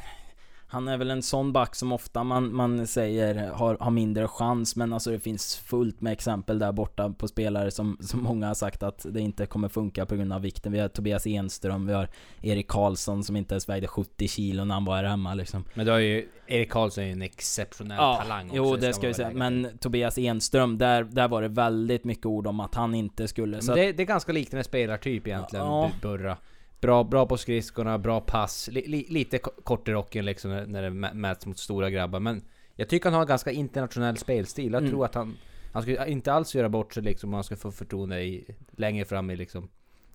Han 0.73 0.89
är 0.89 0.97
väl 0.97 1.11
en 1.11 1.23
sån 1.23 1.53
back 1.53 1.75
som 1.75 1.93
ofta 1.93 2.25
man, 2.25 2.55
man 2.55 2.87
säger 2.87 3.51
har, 3.51 3.77
har 3.81 3.91
mindre 3.91 4.29
chans 4.29 4.77
men 4.77 4.93
alltså 4.93 5.11
det 5.11 5.21
finns 5.21 5.57
fullt 5.57 6.01
med 6.01 6.13
exempel 6.13 6.59
där 6.59 6.73
borta 6.73 7.15
på 7.19 7.29
spelare 7.29 7.71
som, 7.71 7.99
som 8.01 8.23
många 8.23 8.47
har 8.47 8.55
sagt 8.55 8.83
att 8.83 9.07
det 9.09 9.21
inte 9.21 9.47
kommer 9.47 9.69
funka 9.69 10.07
på 10.07 10.17
grund 10.17 10.33
av 10.33 10.41
vikten. 10.43 10.73
Vi 10.73 10.79
har 10.79 10.89
Tobias 10.89 11.27
Enström, 11.27 11.87
vi 11.87 11.93
har 11.93 12.09
Erik 12.43 12.69
Karlsson 12.69 13.25
som 13.25 13.37
inte 13.37 13.55
ens 13.55 13.69
vägde 13.69 13.87
70 13.87 14.29
kilo 14.29 14.65
när 14.65 14.75
han 14.75 14.85
var 14.85 14.97
här 14.97 15.05
hemma 15.05 15.35
liksom. 15.35 15.65
Men 15.75 15.87
då 15.87 15.93
är 15.93 15.99
ju 15.99 16.29
Erik 16.47 16.71
Karlsson 16.71 17.05
en 17.05 17.23
exceptionell 17.23 17.99
talang 17.99 18.47
också. 18.47 18.57
jo 18.57 18.77
det 18.77 18.93
ska 18.93 19.07
vi 19.07 19.15
säga. 19.15 19.31
Men 19.35 19.69
Tobias 19.81 20.19
Enström, 20.19 20.79
där, 20.79 21.05
där 21.05 21.29
var 21.29 21.43
det 21.43 21.49
väldigt 21.49 22.05
mycket 22.05 22.27
ord 22.27 22.47
om 22.47 22.61
att 22.61 22.75
han 22.75 22.95
inte 22.95 23.29
skulle... 23.29 23.57
Men 23.57 23.71
att, 23.71 23.77
det, 23.77 23.93
det 23.93 24.03
är 24.03 24.07
ganska 24.07 24.33
liknande 24.33 24.65
spelartyp 24.65 25.27
egentligen, 25.27 25.67
Ja. 25.67 25.91
Burra. 26.03 26.37
Bra, 26.81 27.05
bra 27.05 27.27
på 27.27 27.37
skridskorna, 27.37 27.99
bra 27.99 28.21
pass, 28.21 28.69
li, 28.73 28.85
li, 28.89 29.07
lite 29.09 29.39
ko- 29.39 29.51
kort 29.65 29.89
i 29.89 29.93
rocken 29.93 30.25
liksom 30.25 30.51
när, 30.51 30.67
när 30.67 30.83
det 30.83 30.89
mä- 30.91 31.15
mäts 31.15 31.47
mot 31.47 31.59
stora 31.59 31.91
grabbar. 31.91 32.21
Men 32.21 32.43
jag 32.77 32.89
tycker 32.89 33.05
han 33.07 33.15
har 33.15 33.21
en 33.21 33.27
ganska 33.29 33.51
internationell 33.51 34.17
spelstil. 34.17 34.73
Jag 34.73 34.81
Mm. 34.81 34.91
tror 34.91 35.05
att 35.05 35.15
han, 35.15 35.37
han 35.73 35.83
skulle 35.83 36.09
inte 36.09 36.33
alls 36.33 36.55
göra 36.55 36.69
bort 36.69 36.95
sig 36.95 37.03
liksom 37.03 37.31
om 37.31 37.35
han 37.35 37.45
ska 37.45 37.57
få 37.57 37.71
förtroende 37.73 38.23
i, 38.23 38.45
längre 38.71 39.05
fram 39.05 39.31
i 39.31 39.37
liksom, 39.37 39.65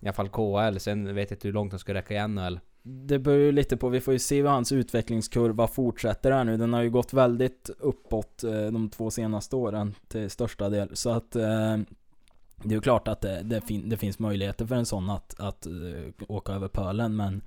i 0.00 0.06
alla 0.06 0.12
fall 0.12 0.28
KHL. 0.28 0.78
Sen 0.78 1.14
vet 1.14 1.30
jag 1.30 1.36
inte 1.36 1.48
hur 1.48 1.52
långt 1.52 1.72
han 1.72 1.78
ska 1.78 1.94
räcka 1.94 2.14
i 2.14 2.28
NHL. 2.28 2.60
Det 2.82 3.18
beror 3.18 3.38
ju 3.38 3.52
lite 3.52 3.76
på, 3.76 3.88
vi 3.88 4.00
får 4.00 4.12
ju 4.12 4.18
se 4.18 4.36
hur 4.40 4.48
hans 4.48 4.72
utvecklingskurva 4.72 5.66
fortsätter 5.66 6.30
här 6.32 6.44
nu. 6.44 6.56
Den 6.56 6.72
har 6.72 6.82
ju 6.82 6.90
gått 6.90 7.12
väldigt 7.12 7.70
uppåt 7.78 8.44
eh, 8.44 8.50
de 8.52 8.88
två 8.90 9.10
senaste 9.10 9.56
åren 9.56 9.94
till 10.08 10.30
största 10.30 10.68
del. 10.68 10.96
Så 10.96 11.10
att 11.10 11.36
eh, 11.36 11.76
det 12.62 12.68
är 12.68 12.74
ju 12.74 12.80
klart 12.80 13.08
att 13.08 13.20
det, 13.20 13.42
det, 13.42 13.60
fin 13.60 13.88
det 13.88 13.96
finns 13.96 14.18
möjligheter 14.18 14.66
för 14.66 14.74
en 14.74 14.86
sån 14.86 15.10
att, 15.10 15.40
att 15.40 15.66
uh, 15.66 16.08
åka 16.28 16.52
över 16.52 16.68
pölen 16.68 17.16
men 17.16 17.42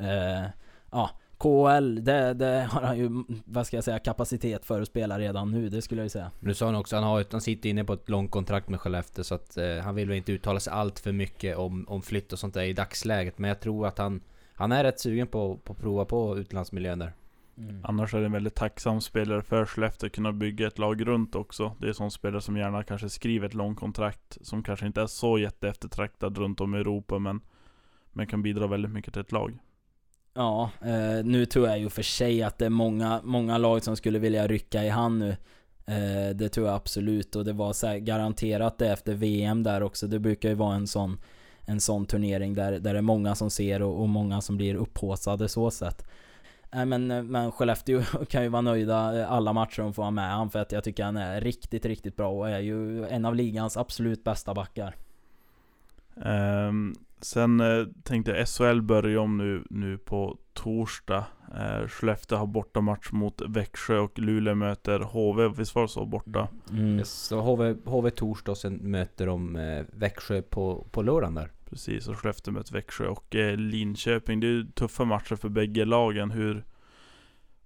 uh, 0.00 0.48
ja, 0.90 1.10
KHL, 1.38 2.04
det, 2.04 2.34
det 2.34 2.68
har 2.70 2.82
han 2.82 2.98
ju, 2.98 3.24
vad 3.44 3.66
ska 3.66 3.76
jag 3.76 3.84
säga, 3.84 3.98
kapacitet 3.98 4.64
för 4.64 4.82
att 4.82 4.88
spela 4.88 5.18
redan 5.18 5.50
nu, 5.50 5.68
det 5.68 5.82
skulle 5.82 6.00
jag 6.00 6.04
ju 6.04 6.10
säga. 6.10 6.30
Nu 6.40 6.54
sa 6.54 6.66
han 6.66 6.74
också, 6.74 6.96
han, 6.96 7.04
har, 7.04 7.24
han 7.30 7.40
sitter 7.40 7.68
inne 7.68 7.84
på 7.84 7.92
ett 7.92 8.08
långt 8.08 8.30
kontrakt 8.30 8.68
med 8.68 8.80
Skellefteå 8.80 9.24
så 9.24 9.34
att 9.34 9.58
uh, 9.58 9.78
han 9.78 9.94
vill 9.94 10.08
väl 10.08 10.16
inte 10.16 10.32
uttala 10.32 10.60
sig 10.60 10.72
allt 10.72 10.98
för 10.98 11.12
mycket 11.12 11.56
om, 11.56 11.88
om 11.88 12.02
flytt 12.02 12.32
och 12.32 12.38
sånt 12.38 12.54
där 12.54 12.62
i 12.62 12.72
dagsläget. 12.72 13.38
Men 13.38 13.48
jag 13.48 13.60
tror 13.60 13.86
att 13.86 13.98
han, 13.98 14.20
han 14.54 14.72
är 14.72 14.84
rätt 14.84 15.00
sugen 15.00 15.26
på, 15.26 15.56
på 15.56 15.72
att 15.72 15.78
prova 15.78 16.04
på 16.04 16.38
utlandsmiljön 16.38 16.98
där. 16.98 17.12
Mm. 17.58 17.80
Annars 17.84 18.14
är 18.14 18.20
det 18.20 18.26
en 18.26 18.32
väldigt 18.32 18.54
tacksam 18.54 19.00
spelare 19.00 19.42
för 19.42 19.66
Skellefteå 19.66 20.06
att 20.06 20.12
kunna 20.12 20.32
bygga 20.32 20.66
ett 20.66 20.78
lag 20.78 21.06
runt 21.06 21.34
också. 21.34 21.76
Det 21.80 21.88
är 21.88 21.92
sån 21.92 22.10
spelare 22.10 22.40
som 22.40 22.56
gärna 22.56 22.82
kanske 22.82 23.08
skriver 23.08 23.46
ett 23.46 23.54
långt 23.54 23.78
kontrakt 23.78 24.38
som 24.40 24.62
kanske 24.62 24.86
inte 24.86 25.00
är 25.00 25.06
så 25.06 25.38
jätteeftertraktad 25.38 26.38
runt 26.38 26.60
om 26.60 26.74
i 26.74 26.78
Europa 26.78 27.18
men, 27.18 27.40
men 28.12 28.26
kan 28.26 28.42
bidra 28.42 28.66
väldigt 28.66 28.92
mycket 28.92 29.12
till 29.12 29.22
ett 29.22 29.32
lag. 29.32 29.58
Ja, 30.34 30.70
eh, 30.80 31.24
nu 31.24 31.46
tror 31.46 31.68
jag 31.68 31.78
ju 31.78 31.88
för 31.88 32.02
sig 32.02 32.42
att 32.42 32.58
det 32.58 32.66
är 32.66 32.70
många, 32.70 33.20
många 33.24 33.58
lag 33.58 33.82
som 33.82 33.96
skulle 33.96 34.18
vilja 34.18 34.46
rycka 34.46 34.84
i 34.84 34.88
hand 34.88 35.18
nu. 35.18 35.36
Eh, 35.86 36.34
det 36.34 36.48
tror 36.48 36.66
jag 36.66 36.76
absolut 36.76 37.36
och 37.36 37.44
det 37.44 37.52
var 37.52 37.72
så 37.72 37.86
här, 37.86 37.98
garanterat 37.98 38.78
det 38.78 38.92
efter 38.92 39.14
VM 39.14 39.62
där 39.62 39.82
också. 39.82 40.06
Det 40.06 40.18
brukar 40.18 40.48
ju 40.48 40.54
vara 40.54 40.74
en 40.74 40.86
sån, 40.86 41.20
en 41.60 41.80
sån 41.80 42.06
turnering 42.06 42.54
där, 42.54 42.72
där 42.72 42.92
det 42.92 42.98
är 42.98 43.02
många 43.02 43.34
som 43.34 43.50
ser 43.50 43.82
och, 43.82 44.00
och 44.00 44.08
många 44.08 44.40
som 44.40 44.56
blir 44.56 44.74
upphaussade 44.74 45.48
så 45.48 45.70
sett. 45.70 46.04
Nej 46.70 46.86
men, 46.86 47.10
eh, 47.10 47.22
men 47.22 47.52
Skellefteå 47.52 48.02
kan 48.28 48.42
ju 48.42 48.48
vara 48.48 48.62
nöjda 48.62 49.20
eh, 49.20 49.32
alla 49.32 49.52
matcher 49.52 49.82
de 49.82 49.94
får 49.94 50.02
vara 50.02 50.10
med 50.10 50.30
han 50.30 50.50
för 50.50 50.58
att 50.58 50.72
jag 50.72 50.84
tycker 50.84 51.04
han 51.04 51.16
är 51.16 51.40
riktigt, 51.40 51.84
riktigt 51.84 52.16
bra 52.16 52.30
och 52.30 52.48
är 52.48 52.58
ju 52.58 53.06
en 53.06 53.24
av 53.24 53.34
ligans 53.34 53.76
absolut 53.76 54.24
bästa 54.24 54.54
backar. 54.54 54.94
Ehm, 56.24 56.94
sen 57.20 57.60
eh, 57.60 57.86
tänkte 58.02 58.30
jag 58.30 58.48
SHL 58.48 58.80
börjar 58.80 59.10
ju 59.10 59.18
om 59.18 59.38
nu, 59.38 59.64
nu 59.70 59.98
på 59.98 60.38
torsdag. 60.52 61.24
Eh, 61.54 61.88
Skellefteå 61.88 62.38
har 62.38 62.46
bortamatch 62.46 63.12
mot 63.12 63.42
Växjö 63.48 63.98
och 63.98 64.18
Luleå 64.18 64.54
möter 64.54 65.00
HV, 65.00 65.48
visst 65.48 65.74
var 65.74 65.82
det 65.82 65.88
så? 65.88 66.04
Borta? 66.04 66.48
Mm. 66.70 67.04
Så 67.04 67.40
HV, 67.40 67.74
HV 67.84 68.10
torsdag 68.10 68.52
och 68.52 68.58
sen 68.58 68.74
möter 68.74 69.26
de 69.26 69.56
eh, 69.56 69.84
Växjö 69.92 70.42
på, 70.42 70.86
på 70.90 71.02
lördagen 71.02 71.34
där. 71.34 71.50
Precis, 71.70 72.08
och 72.08 72.18
Skellefteå 72.18 72.52
möter 72.52 72.72
Växjö 72.72 73.06
och 73.06 73.34
eh, 73.34 73.56
Linköping. 73.56 74.40
Det 74.40 74.46
är 74.46 74.50
ju 74.50 74.64
tuffa 74.64 75.04
matcher 75.04 75.36
för 75.36 75.48
bägge 75.48 75.84
lagen. 75.84 76.30
Hur, 76.30 76.64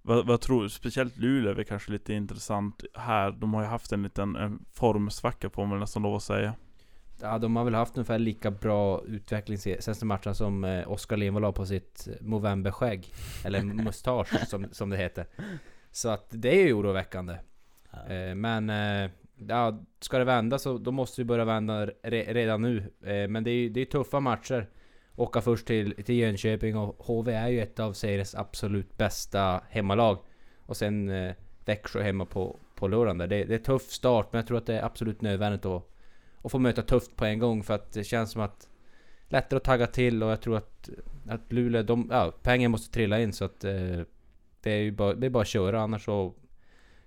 vad, 0.01 0.27
vad 0.27 0.41
tror 0.41 0.63
du? 0.63 0.69
Speciellt 0.69 1.17
Luleå 1.17 1.51
är 1.51 1.55
väl 1.55 1.65
kanske 1.65 1.91
lite 1.91 2.13
intressant 2.13 2.83
här. 2.93 3.31
De 3.31 3.53
har 3.53 3.61
ju 3.61 3.67
haft 3.67 3.91
en 3.91 4.03
liten 4.03 4.35
en 4.35 4.65
formsvacka 4.73 5.49
på 5.49 5.65
mig 5.65 5.79
nästan 5.79 6.03
lov 6.03 6.15
att 6.15 6.23
säga. 6.23 6.53
Ja, 7.21 7.37
de 7.37 7.55
har 7.55 7.63
väl 7.63 7.73
haft 7.75 7.97
ungefär 7.97 8.19
lika 8.19 8.51
bra 8.51 9.03
utveckling 9.05 9.57
senaste 9.57 10.05
matchen 10.05 10.35
som 10.35 10.63
eh, 10.63 10.91
Oskar 10.91 11.17
Lindvall 11.17 11.43
har 11.43 11.51
på 11.51 11.65
sitt 11.65 12.07
Movember-skägg. 12.21 13.13
Eller 13.45 13.63
mustasch 13.83 14.47
som, 14.47 14.67
som 14.71 14.89
det 14.89 14.97
heter. 14.97 15.25
Så 15.91 16.09
att 16.09 16.27
det 16.29 16.61
är 16.61 16.65
ju 16.65 16.73
oroväckande. 16.73 17.37
Ja. 17.91 18.13
Eh, 18.13 18.35
men 18.35 18.69
eh, 18.69 19.11
ja, 19.49 19.83
ska 19.99 20.17
det 20.17 20.23
vända 20.23 20.59
så 20.59 20.77
då 20.77 20.91
måste 20.91 21.21
vi 21.21 21.25
börja 21.25 21.45
vända 21.45 21.85
re, 21.85 22.33
redan 22.33 22.61
nu. 22.61 22.77
Eh, 23.01 23.27
men 23.27 23.43
det 23.43 23.51
är 23.51 23.55
ju 23.55 23.69
det 23.69 23.81
är 23.81 23.85
tuffa 23.85 24.19
matcher. 24.19 24.69
Åka 25.15 25.41
först 25.41 25.67
till, 25.67 26.03
till 26.03 26.15
Jönköping 26.15 26.77
och 26.77 26.95
HV 27.05 27.33
är 27.33 27.47
ju 27.47 27.61
ett 27.61 27.79
av 27.79 27.93
seriens 27.93 28.35
absolut 28.35 28.97
bästa 28.97 29.61
hemmalag. 29.69 30.17
Och 30.65 30.77
sen 30.77 31.09
eh, 31.09 31.33
Växjö 31.65 32.01
hemma 32.01 32.25
på, 32.25 32.59
på 32.75 32.87
lördagen 32.87 33.17
där. 33.17 33.27
Det, 33.27 33.43
det 33.43 33.55
är 33.55 33.59
tuff 33.59 33.91
start 33.91 34.27
men 34.31 34.39
jag 34.39 34.47
tror 34.47 34.57
att 34.57 34.65
det 34.65 34.79
är 34.79 34.85
absolut 34.85 35.21
nödvändigt 35.21 35.65
att, 35.65 35.89
att 36.41 36.51
få 36.51 36.59
möta 36.59 36.81
tufft 36.81 37.15
på 37.15 37.25
en 37.25 37.39
gång 37.39 37.63
för 37.63 37.73
att 37.73 37.91
det 37.91 38.03
känns 38.03 38.31
som 38.31 38.41
att 38.41 38.69
lättare 39.27 39.57
att 39.57 39.63
tagga 39.63 39.87
till 39.87 40.23
och 40.23 40.31
jag 40.31 40.41
tror 40.41 40.57
att, 40.57 40.89
att 41.29 41.53
Luleå, 41.53 41.83
de, 41.83 42.07
ja, 42.11 42.31
pengar 42.41 42.69
måste 42.69 42.93
trilla 42.93 43.19
in 43.19 43.33
så 43.33 43.45
att 43.45 43.63
eh, 43.63 44.01
det 44.61 44.71
är 44.71 44.81
ju 44.81 44.91
bara, 44.91 45.13
det 45.13 45.25
är 45.25 45.29
bara 45.29 45.41
att 45.41 45.47
köra 45.47 45.81
annars 45.81 46.05
så 46.05 46.33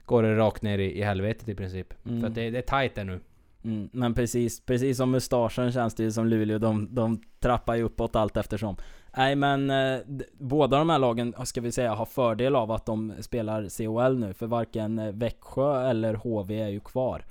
går 0.07 0.23
det 0.23 0.37
rakt 0.37 0.62
ner 0.62 0.79
i, 0.79 0.99
i 0.99 1.03
helvetet 1.03 1.49
i 1.49 1.55
princip. 1.55 1.95
Mm. 2.07 2.21
För 2.21 2.29
att 2.29 2.35
det, 2.35 2.51
det 2.51 2.59
är 2.59 2.81
tight 2.81 2.95
där 2.95 3.05
nu. 3.05 3.21
Mm, 3.64 3.88
men 3.92 4.14
precis, 4.14 4.61
precis 4.61 4.97
som 4.97 5.11
mustaschen 5.11 5.73
känns 5.73 5.95
det 5.95 6.03
ju 6.03 6.12
som 6.12 6.27
Luleå, 6.27 6.59
de, 6.59 6.95
de 6.95 7.23
trappar 7.40 7.75
ju 7.75 7.83
uppåt 7.83 8.16
allt 8.16 8.37
eftersom. 8.37 8.77
Nej 9.16 9.37
men, 9.37 9.71
eh, 9.71 10.01
båda 10.38 10.79
de 10.79 10.90
här 10.90 10.99
lagen, 10.99 11.35
ska 11.45 11.61
vi 11.61 11.73
säga, 11.73 11.95
har 11.95 12.07
fördel 12.07 12.57
av 12.57 12.73
att 12.73 12.87
de 12.87 13.12
spelar 13.21 13.77
COL 13.77 14.19
nu, 14.19 14.35
för 14.35 14.47
varken 14.47 14.99
eh, 14.99 15.12
Växjö 15.12 15.90
eller 15.90 16.14
HV 16.14 16.61
är 16.61 16.69
ju 16.69 16.81
kvar. 16.81 17.25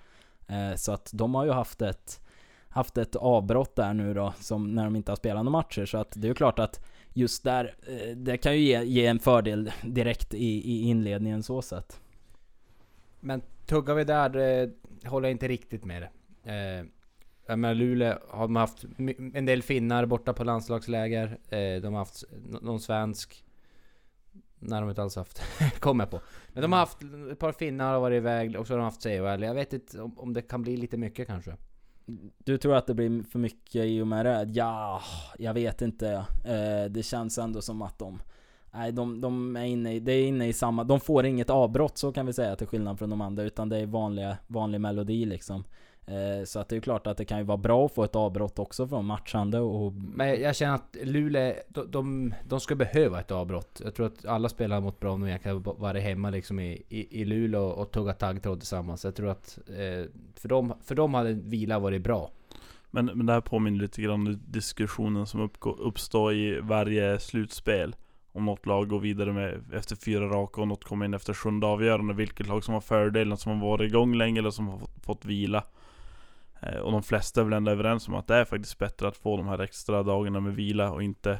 Eh, 0.48 0.76
så 0.76 0.92
att 0.92 1.10
de 1.14 1.36
har 1.36 1.46
ju 1.46 1.52
haft 1.52 1.82
ett, 1.82 2.22
haft 2.70 2.98
ett 2.98 3.16
avbrott 3.16 3.76
där 3.76 3.94
nu 3.94 4.14
då, 4.14 4.34
som 4.40 4.76
när 4.76 4.84
de 4.84 4.96
inte 4.96 5.12
har 5.12 5.16
spelat 5.16 5.46
några 5.46 5.58
matcher. 5.58 5.86
Så 5.86 5.98
att 5.98 6.12
det 6.16 6.28
är 6.28 6.30
ju 6.30 6.36
klart 6.36 6.60
att 6.60 6.86
just 7.14 7.44
där, 7.44 7.76
eh, 7.88 8.16
det 8.16 8.38
kan 8.38 8.54
ju 8.54 8.60
ge, 8.60 8.84
ge 8.84 9.06
en 9.06 9.20
fördel 9.20 9.72
direkt 9.84 10.34
i, 10.34 10.72
i 10.72 10.82
inledningen 10.82 11.44
så 11.44 11.62
sett. 11.62 12.00
Men 13.26 13.42
tuggar 13.66 13.96
vi 13.96 14.04
där, 14.04 14.38
eh, 14.38 14.70
håller 15.10 15.28
jag 15.28 15.32
inte 15.32 15.48
riktigt 15.48 15.86
med 15.86 16.02
det. 16.02 16.10
Eh, 16.52 16.86
jag 17.48 17.60
menar 17.60 17.76
Luleå 17.76 18.18
har 18.30 18.42
de 18.42 18.56
haft 18.56 18.86
en 19.34 19.46
del 19.46 19.62
finnar 19.62 20.06
borta 20.06 20.34
på 20.34 20.44
landslagsläger. 20.44 21.38
Eh, 21.50 21.82
de 21.82 21.94
har 21.94 21.98
haft 21.98 22.24
någon 22.62 22.80
svensk. 22.80 23.46
Nej, 24.60 24.80
de 24.80 24.84
har 24.84 24.90
inte 24.90 25.02
alls 25.02 25.16
haft. 25.16 25.42
Kommer 25.80 26.04
jag 26.04 26.12
på. 26.12 26.22
Men 26.54 26.62
de 26.62 26.72
har 26.72 26.80
haft 26.80 26.98
ett 27.32 27.40
par 27.40 27.52
finnar 27.52 27.94
har 27.94 28.00
varit 28.00 28.18
iväg 28.18 28.60
och 28.60 28.68
så 28.68 28.74
har 28.74 28.78
de 28.78 28.84
haft 28.84 29.04
CHL. 29.04 29.44
Jag 29.44 29.54
vet 29.54 29.74
inte 29.74 30.02
om, 30.02 30.20
om 30.20 30.34
det 30.34 30.42
kan 30.42 30.62
bli 30.62 30.78
lite 30.78 30.98
mycket 30.98 31.28
kanske. 31.28 31.58
Du 32.38 32.58
tror 32.58 32.76
att 32.76 32.88
det 32.88 32.94
blir 32.94 33.24
för 33.24 33.40
mycket 33.40 33.86
i 33.86 34.02
och 34.02 34.08
med 34.08 34.26
det? 34.26 34.50
Ja, 34.54 35.02
jag 35.38 35.54
vet 35.54 35.82
inte. 35.82 36.26
Eh, 36.46 36.92
det 36.92 37.04
känns 37.04 37.38
ändå 37.38 37.62
som 37.62 37.82
att 37.82 38.00
de... 38.00 38.22
Nej, 38.76 38.92
de, 38.92 39.22
de 39.22 39.56
är 39.56 39.66
inne 39.66 39.94
i, 39.94 40.00
det 40.00 40.12
är 40.12 40.28
inne 40.28 40.48
i 40.48 40.54
samma... 40.54 40.84
De 40.84 41.00
får 41.00 41.26
inget 41.26 41.50
avbrott 41.50 41.98
så 41.98 42.12
kan 42.12 42.26
vi 42.26 42.34
säga 42.34 42.56
till 42.56 42.68
skillnad 42.68 43.00
från 43.00 43.10
de 43.10 43.22
andra. 43.22 43.44
Utan 43.44 43.70
det 43.70 43.78
är 43.78 43.86
vanliga, 43.86 44.38
vanlig 44.48 44.82
melodi 44.82 45.26
liksom. 45.26 45.64
Eh, 46.08 46.46
så 46.46 46.60
att 46.60 46.70
det 46.70 46.76
är 46.76 46.80
klart 46.80 47.08
att 47.08 47.18
det 47.18 47.26
kan 47.26 47.38
ju 47.38 47.44
vara 47.44 47.58
bra 47.58 47.86
att 47.86 47.94
få 47.94 48.04
ett 48.04 48.16
avbrott 48.16 48.60
också 48.60 48.88
från 48.88 49.06
matchande 49.06 49.60
och... 49.60 49.94
Men 49.94 50.42
jag 50.42 50.56
känner 50.56 50.76
att 50.76 50.98
Luleå, 51.04 51.54
de, 51.70 51.92
de, 51.92 52.34
de 52.48 52.60
ska 52.60 52.76
behöva 52.76 53.20
ett 53.20 53.32
avbrott. 53.32 53.82
Jag 53.84 53.96
tror 53.96 54.06
att 54.06 54.26
alla 54.26 54.50
spelare 54.50 54.82
mått 54.82 55.00
bra 55.00 55.12
om 55.12 55.22
de 55.22 55.28
egentligen 55.28 55.64
varit 55.64 56.04
hemma 56.04 56.30
liksom 56.30 56.60
i, 56.60 56.84
i, 56.90 57.22
i 57.22 57.26
Luleå 57.26 57.64
och 57.64 57.92
tuggat 57.92 58.20
taggtråd 58.20 58.60
tillsammans. 58.60 59.06
Jag 59.06 59.16
tror 59.16 59.30
att 59.30 59.60
eh, 59.68 60.10
för, 60.36 60.48
dem, 60.50 60.74
för 60.84 60.96
dem 60.96 61.14
hade 61.14 61.34
vila 61.34 61.80
varit 61.80 62.04
bra. 62.04 62.32
Men, 62.92 63.06
men 63.06 63.26
det 63.26 63.34
här 63.34 63.42
påminner 63.42 63.80
lite 63.80 64.02
grann 64.02 64.14
om 64.14 64.40
diskussionen 64.48 65.28
som 65.28 65.42
uppgår, 65.42 65.82
uppstår 65.82 66.34
i 66.34 66.60
varje 66.60 67.20
slutspel. 67.20 67.96
Om 68.36 68.46
något 68.46 68.66
lag 68.66 68.90
går 68.90 69.00
vidare 69.00 69.34
med 69.34 69.74
efter 69.74 69.96
fyra 69.96 70.26
raka 70.28 70.62
och 70.62 70.68
något 70.68 70.84
kommer 70.84 71.06
in 71.06 71.14
efter 71.14 71.34
sjunde 71.34 71.68
avgörande. 71.68 72.14
Vilket 72.14 72.48
lag 72.48 72.64
som 72.64 72.74
har 72.74 72.82
fördelen, 72.82 73.38
som 73.38 73.52
har 73.52 73.68
varit 73.68 73.92
igång 73.92 74.16
länge 74.16 74.40
eller 74.40 74.52
som 74.52 74.68
har 74.68 74.80
fått 75.02 75.26
vila. 75.26 75.64
Eh, 76.62 76.78
och 76.78 76.92
de 76.92 77.04
flesta 77.04 77.42
är 77.42 77.46
väl 77.46 77.54
ändå 77.54 77.72
överens 77.72 78.08
om 78.08 78.16
att 78.16 78.28
det 78.28 78.36
är 78.36 78.46
faktiskt 78.46 78.78
bättre 78.78 79.08
att 79.08 79.18
få 79.18 79.38
de 79.38 79.48
här 79.48 79.60
extra 79.60 80.04
dagarna 80.04 80.40
med 80.40 80.56
vila 80.56 80.92
och 80.92 81.04
inte 81.04 81.40